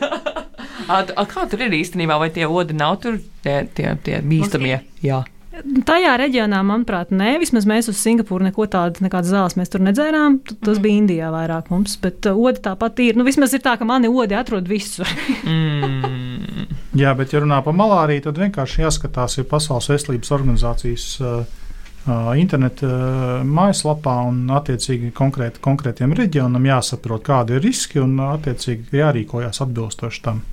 a, 0.94 1.02
a, 1.04 1.26
kā 1.28 1.44
tur 1.50 1.66
ir 1.66 1.76
īstenībā? 1.76 2.16
Vai 2.20 2.30
tie 2.34 2.48
odi 2.48 2.76
nav 2.76 2.98
tur 3.04 3.20
tie, 3.44 3.60
tie, 3.76 3.92
tie 4.06 4.20
bīstamie? 4.24 4.78
Jā. 5.04 5.22
Tajā 5.62 6.16
reģionā, 6.18 6.58
manuprāt, 6.66 7.12
nē, 7.14 7.36
vismaz 7.38 7.66
mēs 7.68 7.86
uz 7.90 7.98
Singapūru 8.00 8.48
neko 8.48 8.66
tādu, 8.70 9.04
nekādas 9.04 9.30
zāles 9.30 9.54
mēs 9.58 9.70
tur 9.70 9.84
nedzērām. 9.86 10.40
Tas 10.50 10.78
mm. 10.78 10.82
bija 10.82 10.98
Indijā 10.98 11.28
vairāk 11.30 11.70
mums, 11.70 11.94
bet 12.02 12.26
uh, 12.26 12.38
odi 12.48 12.62
tāpat 12.64 13.02
ir. 13.04 13.18
Nu, 13.18 13.26
vismaz 13.26 13.54
ir 13.54 13.62
tā, 13.62 13.76
ka 13.78 13.86
mani 13.86 14.10
odi 14.10 14.34
atrod 14.38 14.66
visur. 14.70 15.08
mm. 15.46 16.64
Jā, 17.02 17.10
bet, 17.18 17.34
ja 17.34 17.42
runā 17.42 17.60
par 17.66 17.74
malāriju, 17.74 18.26
tad 18.28 18.38
vienkārši 18.38 18.84
jāskatās, 18.84 19.38
ir 19.38 19.48
Pasaules 19.50 19.88
veselības 19.90 20.30
organizācijas 20.34 21.06
uh, 21.22 21.32
uh, 22.06 22.28
interneta 22.38 22.90
uh, 22.90 23.46
mājaslapā 23.46 24.14
un 24.28 24.44
attiecīgi 24.54 25.10
konkrēt, 25.14 25.58
konkrētiem 25.62 26.14
reģionam 26.18 26.70
jāsaprot, 26.70 27.24
kādi 27.26 27.58
ir 27.58 27.66
riski 27.66 28.02
un 28.02 28.18
attiecīgi 28.26 29.00
jārīkojas 29.00 29.62
atbilstoši 29.66 30.22
tam. 30.26 30.44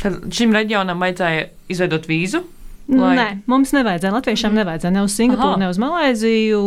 Tad 0.00 0.24
šim 0.32 0.56
reģionam 0.56 1.04
vajadzēja 1.04 1.50
izveidot 1.72 2.08
vīzu 2.08 2.44
Lai... 2.90 3.12
Nē, 3.14 3.26
mums 3.50 3.70
nevajadzēja. 3.76 4.12
Latviešiem 4.16 4.50
mm. 4.50 4.60
nevajadzēja 4.60 4.94
ne 4.94 5.04
uz 5.06 5.14
Singapūru, 5.14 5.52
Aha. 5.54 5.60
ne 5.62 5.68
uz 5.70 5.78
Malaiziju. 5.78 6.62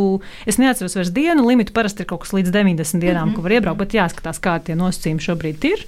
Es 0.48 0.60
neatceros 0.62 0.96
vairs 0.96 1.12
dienu. 1.16 1.44
Limitu 1.50 1.76
parasti 1.76 2.06
ir 2.06 2.10
kaut 2.10 2.24
kas 2.24 2.32
līdz 2.36 2.54
90 2.54 3.04
dienām, 3.04 3.28
mm 3.28 3.32
-hmm. 3.32 3.36
ko 3.36 3.44
var 3.44 3.56
iebraukt. 3.58 3.80
Bet 3.82 3.98
jāskatās, 3.98 4.40
kādi 4.44 4.72
tie 4.72 4.76
nosacījumi 4.80 5.26
šobrīd 5.28 5.68
ir. 5.72 5.86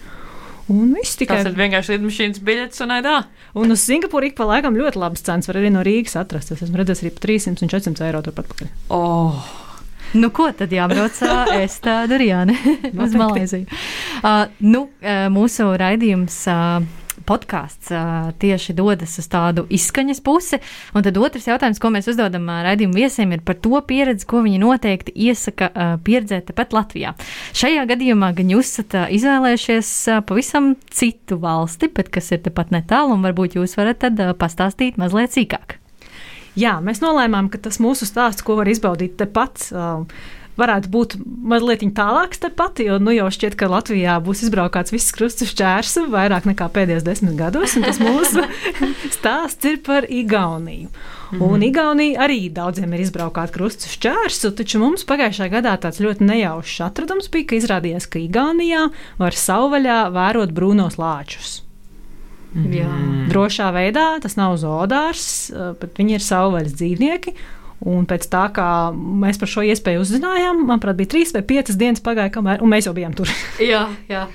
Un 0.67 0.95
viss 0.97 1.15
tikai 1.15 1.43
tas 1.43 1.51
ir 1.51 1.59
vienkārši 1.59 1.93
lidmašīnas 1.93 2.41
biļets 2.41 2.81
un 2.81 2.93
aidā. 2.95 3.17
Un 3.53 3.71
uz 3.71 3.83
Singapūru 3.85 4.31
ik 4.31 4.35
pa 4.35 4.47
laikam 4.49 4.75
ļoti 4.75 4.97
labas 4.97 5.21
cenas 5.21 5.47
var 5.47 5.59
arī 5.61 5.69
no 5.69 5.83
Rīgas 5.85 6.17
atrast. 6.17 6.51
Es 6.51 6.63
esmu 6.65 6.81
redzējis 6.81 7.03
arī 7.03 7.11
par 7.13 7.27
300 7.27 7.61
un 7.61 7.69
400 7.69 8.07
eiro 8.07 8.21
turpat 8.25 8.49
pakaļ. 8.49 8.67
Oh. 8.89 9.45
Nu, 10.13 10.29
ko 10.29 10.49
tad 10.57 10.71
jābrauc 10.71 11.21
es 11.63 11.79
tādu 11.83 12.17
arī 12.17 12.31
jāne 12.31 12.57
uz 13.05 13.13
Malaiziju? 13.13 13.65
Uh, 14.23 14.45
nu, 14.59 14.87
mūsu 15.29 15.69
raidījums. 15.77 16.41
Uh, 16.49 17.04
podkāsts 17.27 17.91
uh, 17.93 18.31
tieši 18.41 18.75
dodas 18.77 19.17
uz 19.21 19.27
tādu 19.31 19.65
izskaņas 19.73 20.21
pusi. 20.25 20.59
Un 20.95 21.05
tad 21.05 21.17
otrs 21.19 21.47
jautājums, 21.49 21.81
ko 21.81 21.91
mēs 21.93 22.09
uzdodam 22.11 22.47
uh, 22.49 22.61
raidījumu 22.67 22.97
viesiem, 22.97 23.33
ir 23.35 23.43
par 23.45 23.59
to 23.61 23.79
pieredzi, 23.87 24.27
ko 24.29 24.43
viņi 24.45 24.61
noteikti 24.61 25.15
iesaka 25.27 25.71
uh, 25.71 25.95
pieredzēt 26.05 26.49
tepat 26.51 26.75
Latvijā. 26.77 27.15
Šajā 27.57 27.87
gadījumā 27.89 28.31
gan 28.37 28.53
jūs 28.55 28.75
esat 28.75 28.97
uh, 28.99 29.07
izvēlējušies 29.15 29.91
uh, 30.13 30.21
pavisam 30.27 30.73
citu 30.93 31.39
valsti, 31.41 31.91
bet 31.95 32.13
kas 32.13 32.31
ir 32.35 32.45
tepat 32.45 32.73
netālu, 32.75 33.17
un 33.17 33.25
varbūt 33.25 33.59
jūs 33.59 33.77
varat 33.79 34.03
tad 34.05 34.21
uh, 34.21 34.35
pastāstīt 34.37 35.01
mazliet 35.01 35.35
sīkāk. 35.35 35.79
Jā, 36.55 36.77
mēs 36.79 37.01
nolēmām, 37.03 37.49
ka 37.51 37.59
tas 37.59 37.81
mūsu 37.83 38.07
stāsts, 38.07 38.45
ko 38.45 38.55
var 38.61 38.69
izbaudīt 38.71 39.17
tepat. 39.19 39.67
Uh, 39.75 40.05
varētu 40.59 40.91
būt 40.91 41.15
mazliet 41.23 41.83
tālāks 41.95 42.41
tepat, 42.43 42.79
jo 42.85 42.97
nu 43.01 43.13
jau 43.15 43.27
šķiet, 43.31 43.57
ka 43.59 43.69
Latvijā 43.71 44.17
būs 44.23 44.45
izbraukāts 44.47 44.93
viss 44.95 45.13
krusts 45.15 45.47
šķērs 45.51 45.97
vairāk 46.13 46.47
nekā 46.49 46.69
pēdējos 46.71 47.05
desmit 47.05 47.35
gados, 47.39 47.75
un 47.77 47.87
tas 47.87 47.99
mūsu 48.01 48.45
stāsts 49.17 49.67
ir 49.69 49.81
par 49.85 50.07
Igauniju. 50.09 50.89
Mm 51.25 51.39
-hmm. 51.39 51.51
Un 51.51 51.63
Igaunija 51.63 52.21
arī 52.21 52.51
daudziem 52.53 52.93
ir 52.93 52.99
izbraukāta 52.99 53.51
krusts 53.51 53.89
šķērsu, 53.97 54.55
taču 54.55 54.79
mums 54.79 55.05
pagājušajā 55.05 55.49
gadā 55.51 55.77
tāds 55.77 55.99
ļoti 55.99 56.21
nejaušs 56.23 56.81
atradums 56.81 57.29
bija, 57.31 57.45
ka 57.45 57.55
izrādījās, 57.55 58.09
ka 58.09 58.19
Igaunijā 58.19 58.89
var 59.17 59.33
savvaļā 59.33 60.11
vērot 60.11 60.51
brūnos 60.51 60.97
lāčus. 60.97 61.61
Mm 62.53 62.71
-hmm. 62.71 63.29
Drošā 63.29 63.71
veidā 63.73 64.19
tas 64.21 64.35
nav 64.35 64.57
zoodārs, 64.57 65.51
bet 65.79 65.97
viņi 65.97 66.13
ir 66.13 66.21
savvaļas 66.21 66.73
dzīvnieki. 66.73 67.33
Un 67.83 68.05
pēc 68.07 68.23
tā, 68.31 68.45
kā 68.55 68.69
mēs 68.95 69.37
par 69.41 69.51
šo 69.51 69.65
iespēju 69.67 70.05
uzzinājām, 70.05 70.63
manuprāt, 70.69 70.95
bija 70.95 71.11
trīs 71.11 71.33
vai 71.35 71.43
piecas 71.45 71.75
dienas 71.77 72.01
pagāja, 72.01 72.31
kamēr 72.33 72.63
mēs 72.63 72.87
jau 72.87 72.95
bijām 72.95 73.13
tur. 73.17 73.29
jā, 73.73 73.83
jā. 74.09 74.25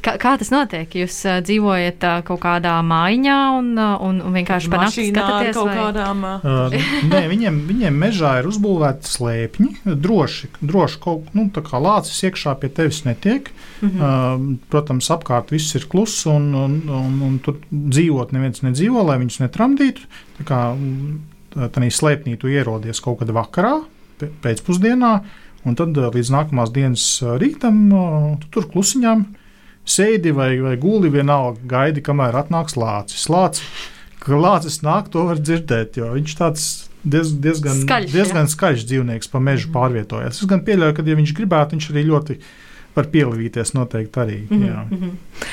Kā, 0.00 0.14
kā 0.16 0.32
tas 0.40 0.48
notiek? 0.48 0.88
Jūs 0.96 1.18
uh, 1.28 1.36
dzīvojat 1.44 2.06
uh, 2.08 2.22
kaut 2.24 2.40
kādā 2.40 2.72
mājiņā 2.86 3.36
un, 3.58 3.68
uh, 3.76 3.92
un, 4.06 4.22
un 4.24 4.38
vienkārši 4.38 4.72
panākt 4.72 4.96
skatāties 4.96 5.58
kaut 5.58 5.68
vai? 5.68 5.76
kādām. 5.76 6.24
Uh... 6.24 6.72
Uh, 6.72 6.88
nē, 7.12 7.22
viņiem, 7.34 7.60
viņiem 7.68 8.00
mežā 8.00 8.32
ir 8.40 8.48
uzbūvēti 8.48 9.12
slēpņi, 9.12 9.70
droši, 9.84 10.50
droši 10.64 11.00
kaut 11.04 11.28
nu, 11.36 11.46
kā 11.52 11.82
lācis 11.82 12.24
iekšā 12.30 12.56
pie 12.62 12.72
tevis 12.80 13.04
netiek. 13.04 13.52
Mm 13.82 13.92
-hmm. 13.92 14.00
uh, 14.00 14.58
protams, 14.72 15.12
apkārt 15.12 15.52
viss 15.52 15.76
ir 15.76 15.84
kluss 15.92 16.24
un, 16.26 16.54
un, 16.56 16.80
un, 16.88 17.22
un 17.28 17.38
tur 17.44 17.60
dzīvot 17.70 18.32
neviens 18.32 18.64
nedzīvo, 18.64 19.04
lai 19.04 19.20
viņus 19.20 19.42
netramdītu. 19.44 20.08
Tā 20.40 20.48
kā, 20.48 20.60
tādā 21.56 21.90
slēpnī 21.92 22.36
tu 22.40 22.50
ierodies 22.52 23.00
kaut 23.04 23.20
kad 23.22 23.32
vakarā, 23.34 23.78
pēcpusdienā, 24.44 25.12
un 25.66 25.76
tad 25.78 25.96
līdz 25.96 26.30
nākamās 26.32 26.72
dienas 26.74 27.06
rītam 27.40 27.82
tu 28.42 28.52
tur 28.54 28.68
klusiņām 28.72 29.26
sēdi 29.86 30.32
vai, 30.34 30.50
vai 30.62 30.74
guli 30.80 31.10
vienalga, 31.14 31.62
gaidi, 31.70 32.02
kamēr 32.04 32.36
atnāks 32.42 32.76
lācis. 32.78 33.28
Lācis, 33.30 33.86
ka 34.22 34.38
lācis 34.40 34.80
nāk, 34.84 35.10
to 35.14 35.24
var 35.28 35.40
dzirdēt, 35.40 36.00
jo 36.00 36.10
viņš 36.16 36.36
tāds 36.38 36.68
diez, 37.06 37.32
diezgan, 37.42 37.82
skaļš, 37.84 38.12
diezgan 38.14 38.50
skaļš 38.50 38.86
dzīvnieks 38.90 39.30
pa 39.32 39.42
mežu 39.42 39.68
mhm. 39.68 39.74
pārvietojas. 39.78 40.40
Es 40.40 40.50
gan 40.50 40.64
pieļauju, 40.66 40.96
ka, 40.98 41.06
ja 41.06 41.18
viņš 41.18 41.34
gribētu, 41.38 41.76
viņš 41.76 41.90
arī 41.92 42.06
ļoti 42.10 42.38
var 42.96 43.08
pielīties 43.12 43.74
noteikti 43.76 44.20
arī. 44.20 44.38
Mm 44.50 44.62
-hmm. 44.90 45.10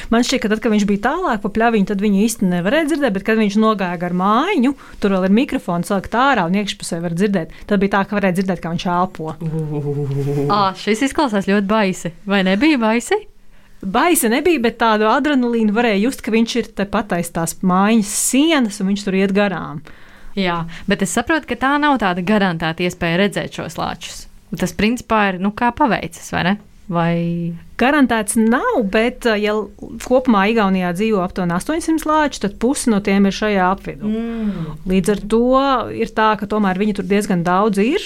Man 0.10 0.24
šķiet, 0.24 0.42
ka 0.42 0.50
tad, 0.50 0.60
kad 0.64 0.72
viņš 0.72 0.86
bija 0.88 1.04
tālāk 1.10 1.42
pa 1.42 1.50
pļaviņu, 1.50 1.86
tad 1.86 2.02
viņu 2.02 2.24
īsti 2.24 2.48
nevarēja 2.50 2.88
dzirdēt, 2.92 3.14
bet 3.14 3.24
kad 3.24 3.38
viņš 3.38 3.58
nogāja 3.60 4.00
gar 4.00 4.14
mājiņu, 4.14 4.74
tur 5.00 5.12
vēl 5.12 5.26
ir 5.26 5.36
mikrofons, 5.36 5.88
salikt 5.88 6.16
ārā 6.16 6.46
un 6.48 6.56
iekšpusē 6.56 7.02
var 7.02 7.14
dzirdēt. 7.14 7.52
Tad 7.68 7.80
bija 7.80 7.90
tā, 7.98 8.06
ka 8.08 8.16
varēja 8.16 8.34
dzirdēt, 8.40 8.64
kā 8.64 8.72
viņš 8.72 8.86
elpo. 8.86 9.36
Ah, 10.50 10.74
šis 10.76 11.02
izklausās 11.02 11.48
ļoti 11.48 11.68
baisi. 11.68 12.12
Vai 12.26 12.44
nebija 12.44 12.78
baisi? 12.78 13.16
Baisa 13.84 14.30
nebija, 14.30 14.60
bet 14.60 14.78
tādu 14.80 15.10
adrenalīnu 15.12 15.74
varēja 15.76 16.06
just, 16.06 16.22
ka 16.22 16.32
viņš 16.32 16.56
ir 16.56 16.68
tepat 16.76 17.12
aiz 17.18 17.30
tās 17.30 17.58
mājas 17.62 18.08
sienas 18.08 18.80
un 18.80 18.88
viņš 18.88 19.04
tur 19.04 19.14
iet 19.20 19.34
garām. 19.36 19.82
Jā, 20.40 20.64
bet 20.88 21.02
es 21.02 21.12
saprotu, 21.14 21.48
ka 21.52 21.56
tā 21.56 21.78
nav 21.82 22.00
tāda 22.02 22.24
garantēta 22.26 22.84
iespēja 22.84 23.18
redzēt 23.18 23.54
šos 23.60 23.76
lāčus. 23.78 24.28
Tas 24.58 24.74
principā 24.78 25.34
ir 25.34 25.42
nu, 25.42 25.52
kā 25.52 25.74
paveicis, 25.76 26.32
vai 26.34 26.44
ne? 26.48 26.54
Vai 26.88 27.54
Garantēts 27.80 28.36
nav, 28.38 28.84
bet, 28.94 29.26
ja 29.42 29.56
kopumā 30.06 30.44
Igaunijā 30.52 30.92
dzīvo 30.94 31.24
aptuveni 31.24 31.56
800 31.56 32.06
lāči, 32.06 32.42
tad 32.44 32.60
pusi 32.62 32.92
no 32.94 33.00
tiem 33.02 33.26
ir 33.26 33.34
šajā 33.34 33.70
apvidū. 33.74 34.10
Mm. 34.10 34.76
Līdz 34.90 35.14
ar 35.14 35.22
to 35.32 35.48
ir 35.98 36.12
tā, 36.14 36.28
ka 36.38 36.46
tomēr 36.50 36.78
viņi 36.78 36.94
tur 37.00 37.08
diezgan 37.10 37.42
daudz 37.46 37.82
ir. 37.82 38.06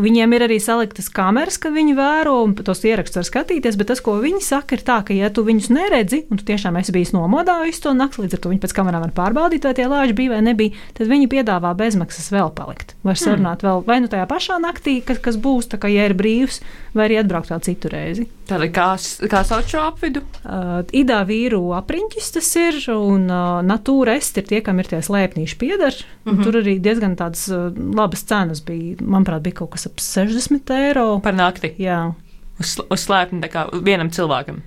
Viņiem 0.00 0.36
ir 0.36 0.44
arī 0.44 0.58
saliktas 0.60 1.08
kameras, 1.16 1.56
kad 1.62 1.72
viņi 1.72 1.96
vēro, 1.96 2.34
un 2.44 2.52
tos 2.58 2.84
ierakstus 2.84 3.22
var 3.22 3.28
skatīties, 3.30 3.78
bet 3.80 3.88
tas, 3.88 4.02
ko 4.04 4.18
viņi 4.20 4.42
saka, 4.44 4.76
ir 4.76 4.84
tā, 4.84 4.98
ka, 5.06 5.16
ja 5.16 5.32
tu 5.32 5.46
viņus 5.48 5.70
neredzi, 5.72 6.24
un 6.28 6.40
tu 6.40 6.44
tiešām 6.50 6.76
esi 6.82 6.92
bijis 6.94 7.14
nomodā 7.16 7.56
visu 7.64 7.86
to 7.86 7.94
nakti, 7.96 8.26
līdz 8.26 8.36
ar 8.36 8.44
to 8.44 8.52
viņi 8.52 8.64
pēc 8.66 8.76
kamerām 8.76 9.06
var 9.06 9.14
pārbaudīt, 9.16 9.64
vai 9.64 9.72
tie 9.78 9.88
lāči 9.88 10.18
bija 10.18 10.34
vai 10.34 10.42
nebija, 10.44 10.76
tad 10.98 11.08
viņi 11.08 11.30
piedāvā 11.32 11.72
bezmaksas 11.78 12.28
vēl 12.34 12.52
palikt. 12.52 12.94
Var 13.00 13.16
mm. 13.16 13.22
sarunāt 13.24 13.64
mm. 13.64 13.70
vēl 13.70 13.86
vai 13.88 13.98
nu 14.04 14.12
tajā 14.12 14.28
pašā 14.28 14.60
naktī, 14.60 15.00
kas, 15.00 15.22
kas 15.24 15.40
būs, 15.40 15.72
tā 15.72 15.80
kā 15.80 15.88
ja 15.88 16.04
ir 16.10 16.16
brīvs, 16.18 16.60
vai 16.92 17.08
arī 17.08 17.22
atbraukt 17.22 17.52
vēl 17.52 17.64
citu 17.64 17.92
reizi. 17.92 18.28
Tāda 18.50 18.66
kā 18.74 18.86
kā 19.30 19.42
sauc 19.46 19.68
šo 19.70 19.82
apvidu? 19.88 20.22
Uh, 20.42 20.80
Idā 20.96 21.20
vīru 21.28 21.60
apriņķis 21.78 22.30
tas 22.36 22.48
ir, 22.58 22.78
un 22.94 23.28
uh, 23.30 23.60
natūra 23.66 24.16
est 24.18 24.40
ir 24.40 24.48
tie, 24.48 24.60
kam 24.66 24.82
ir 24.82 24.90
tie 24.90 24.98
slēpnīši 25.06 25.58
pieder. 25.60 25.94
Mm 26.24 26.32
-hmm. 26.32 26.44
Tur 26.44 26.60
arī 26.62 26.78
diezgan 26.82 27.16
tādas 27.16 27.46
uh, 27.48 27.70
labas 27.94 28.24
cenas 28.24 28.64
bija. 28.64 28.96
Manuprāt, 29.00 29.42
bija 29.42 29.60
kaut 29.62 29.70
kas 29.76 29.86
ap 29.86 30.00
60 30.00 30.74
eiro. 30.74 31.20
Par 31.20 31.34
nakti? 31.34 31.74
Jā. 31.78 32.12
Uz, 32.60 32.78
uz 32.90 33.06
slēpni 33.06 33.48
kā 33.48 33.68
vienam 33.84 34.10
cilvēkam. 34.10 34.62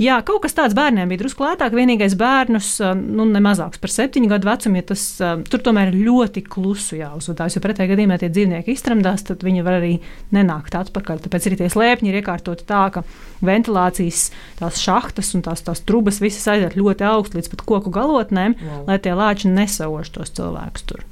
Jā, 0.00 0.18
kaut 0.26 0.42
kas 0.44 0.56
tāds 0.56 0.76
bērniem 0.76 1.10
bija 1.10 1.22
drusku 1.24 1.44
lētāk. 1.44 1.74
Vienīgais 1.76 2.14
bērnus, 2.18 2.70
nu, 2.98 3.26
ne 3.28 3.42
mazāks 3.44 3.80
par 3.82 3.92
septiņu 3.92 4.30
gadu 4.30 4.48
vecumu, 4.48 4.80
ja 4.80 4.86
tas 4.92 5.04
tur 5.50 5.64
tomēr 5.64 5.92
ir 5.92 6.00
ļoti 6.06 6.44
klusu 6.46 6.98
jāuzvedās. 7.00 7.56
Jo 7.56 7.64
pretējā 7.64 7.92
gadījumā 7.92 8.18
tie 8.22 8.30
dzīvnieki 8.32 8.76
iztramdās, 8.76 9.26
tad 9.28 9.44
viņi 9.44 9.66
var 9.66 9.80
arī 9.80 9.92
nenākt 10.34 10.76
atpakaļ. 10.78 11.22
Tāpēc 11.26 11.48
arī 11.50 11.60
tie 11.60 11.70
slēpņi 11.72 12.12
ir 12.12 12.20
iekārtoti 12.22 12.66
tā, 12.68 12.86
ka 12.94 13.04
ventilācijas 13.44 14.28
tās 14.60 14.80
šahtas 14.82 15.34
un 15.36 15.44
tās, 15.46 15.64
tās 15.66 15.84
trubas 15.86 16.22
visas 16.22 16.48
aiziet 16.54 16.78
ļoti 16.78 17.08
augstu 17.08 17.40
līdz 17.40 17.52
pat 17.52 17.64
koku 17.68 17.92
galotnēm, 17.94 18.56
wow. 18.60 18.84
lai 18.90 19.00
tie 19.02 19.16
lāči 19.18 19.52
nesauž 19.52 20.12
tos 20.14 20.32
cilvēkus 20.36 20.86
tur. 20.88 21.08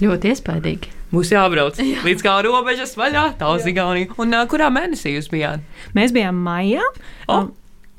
Ļoti 0.00 0.32
iespaidīgi. 0.32 0.96
Būs 1.10 1.32
jābrauc 1.34 1.78
Jā. 1.82 2.00
līdz 2.06 2.24
kā 2.24 2.36
robežas 2.46 2.94
vaļā, 2.98 3.24
tā 3.40 3.50
uz 3.52 3.66
Igauniju. 3.68 4.14
Un 4.22 4.36
uh, 4.36 4.46
kurā 4.50 4.70
mēnesī 4.72 5.16
jūs 5.16 5.28
bijāt? 5.32 5.64
Mēs 5.96 6.14
bijām 6.16 6.38
maijā. 6.46 6.84
O. 7.28 7.42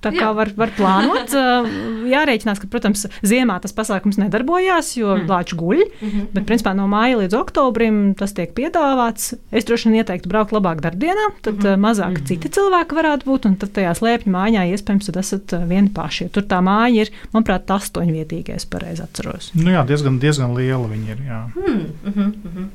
Tā 0.01 0.11
kā 0.15 0.31
var, 0.33 0.49
var 0.57 0.71
plānot, 0.73 1.33
jārēķinās, 2.15 2.61
ka, 2.61 2.69
protams, 2.71 3.05
ziemā 3.21 3.59
tas 3.61 3.75
pasākums 3.77 4.17
nedarbojās, 4.17 4.95
jo 4.97 5.13
mm. 5.13 5.27
lāču 5.29 5.57
guļ. 5.59 5.83
Mm 5.85 6.09
-hmm. 6.09 6.27
Bet, 6.33 6.47
principā, 6.49 6.73
no 6.77 6.87
māja 6.89 7.19
līdz 7.19 7.37
oktobrim 7.37 7.99
tas 8.17 8.33
tiek 8.37 8.53
piedāvāts. 8.57 9.35
Es 9.51 9.67
droši 9.69 9.89
vien 9.89 10.01
ieteiktu 10.01 10.29
braukt 10.29 10.55
labāk 10.55 10.81
darbdienā, 10.81 11.27
tad 11.41 11.59
mm 11.59 11.65
-hmm. 11.67 11.83
mazāk 11.85 12.09
mm 12.09 12.15
-hmm. 12.15 12.27
citi 12.27 12.49
cilvēki 12.49 12.97
varētu 12.97 13.25
būt. 13.29 13.47
Un 13.47 13.55
tad 13.55 13.69
tajā 13.77 13.93
slēpņu 13.93 14.31
mājā 14.33 14.65
iespējams 14.73 15.11
esat 15.17 15.53
vieni 15.67 15.89
paši. 15.89 16.29
Tur 16.29 16.43
tā 16.43 16.61
māja 16.61 17.01
ir, 17.01 17.09
manuprāt, 17.33 17.69
astoņvietīgais, 17.69 18.65
pareizi 18.69 19.03
atceros. 19.03 19.51
Nu 19.53 19.71
jā, 19.71 19.85
diezgan, 19.87 20.19
diezgan 20.19 20.55
liela 20.55 20.87
viņa 20.87 21.11
ir. 21.11 21.17
Jā. 21.27 21.41
Mm 21.55 21.85
-hmm. 22.05 22.67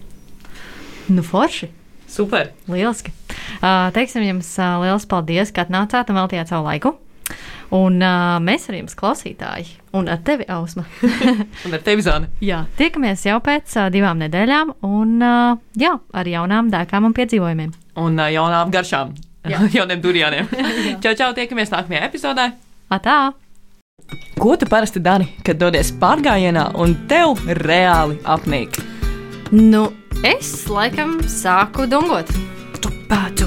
Nu, 1.09 1.23
forši! 1.23 1.69
Super! 2.09 2.51
Lieliski! 2.69 3.13
Uh, 3.63 3.93
teiksim 3.95 4.23
jums 4.23 4.59
uh, 4.59 4.81
liels 4.83 5.07
paldies, 5.07 5.53
ka 5.53 5.65
atnācāt 5.65 6.11
un 6.11 6.17
veltījāt 6.17 6.49
savu 6.49 6.65
laiku. 6.65 6.97
Un 7.75 7.99
uh, 7.99 8.37
mēs 8.43 8.69
ar 8.71 8.77
jums, 8.79 8.95
klausītāji, 8.99 9.73
un 9.99 10.07
ar 10.13 10.21
tevi, 10.27 10.47
Ausma. 10.55 10.85
un 11.67 11.75
ar 11.75 11.83
tevi, 11.83 12.05
Zana. 12.07 12.31
Jā, 12.45 12.63
tiekamies 12.79 13.25
jau 13.27 13.41
pēc 13.43 13.75
uh, 13.81 13.89
divām 13.91 14.21
nedēļām, 14.23 14.77
un 14.87 15.17
uh, 15.19 15.57
jā, 15.79 15.97
ar 16.15 16.31
jaunām 16.31 16.71
dēkām 16.71 17.09
un 17.09 17.17
piedzīvojumiem. 17.17 17.73
Un 18.03 18.21
uh, 18.21 18.29
jaunām 18.31 18.71
garšām, 18.75 19.17
jauniem 19.77 20.05
durjāniem. 20.05 20.53
čau, 21.03 21.17
čau, 21.19 21.33
tiekamies 21.35 21.75
nākamajā 21.75 22.07
epizodē. 22.07 22.53
Atā! 22.95 23.19
Ko 24.39 24.55
tu 24.55 24.69
parasti 24.71 25.01
dari, 25.03 25.27
kad 25.43 25.59
dodies 25.59 25.91
pārgājienā 25.99 26.69
un 26.79 26.95
tev 27.11 27.41
reāli 27.65 28.21
apnīk? 28.23 28.79
Nu, 29.57 29.89
es 30.23 30.69
laikam 30.71 31.19
sāku 31.27 31.89
dungot. 31.91 32.31
Pācu, 33.07 33.47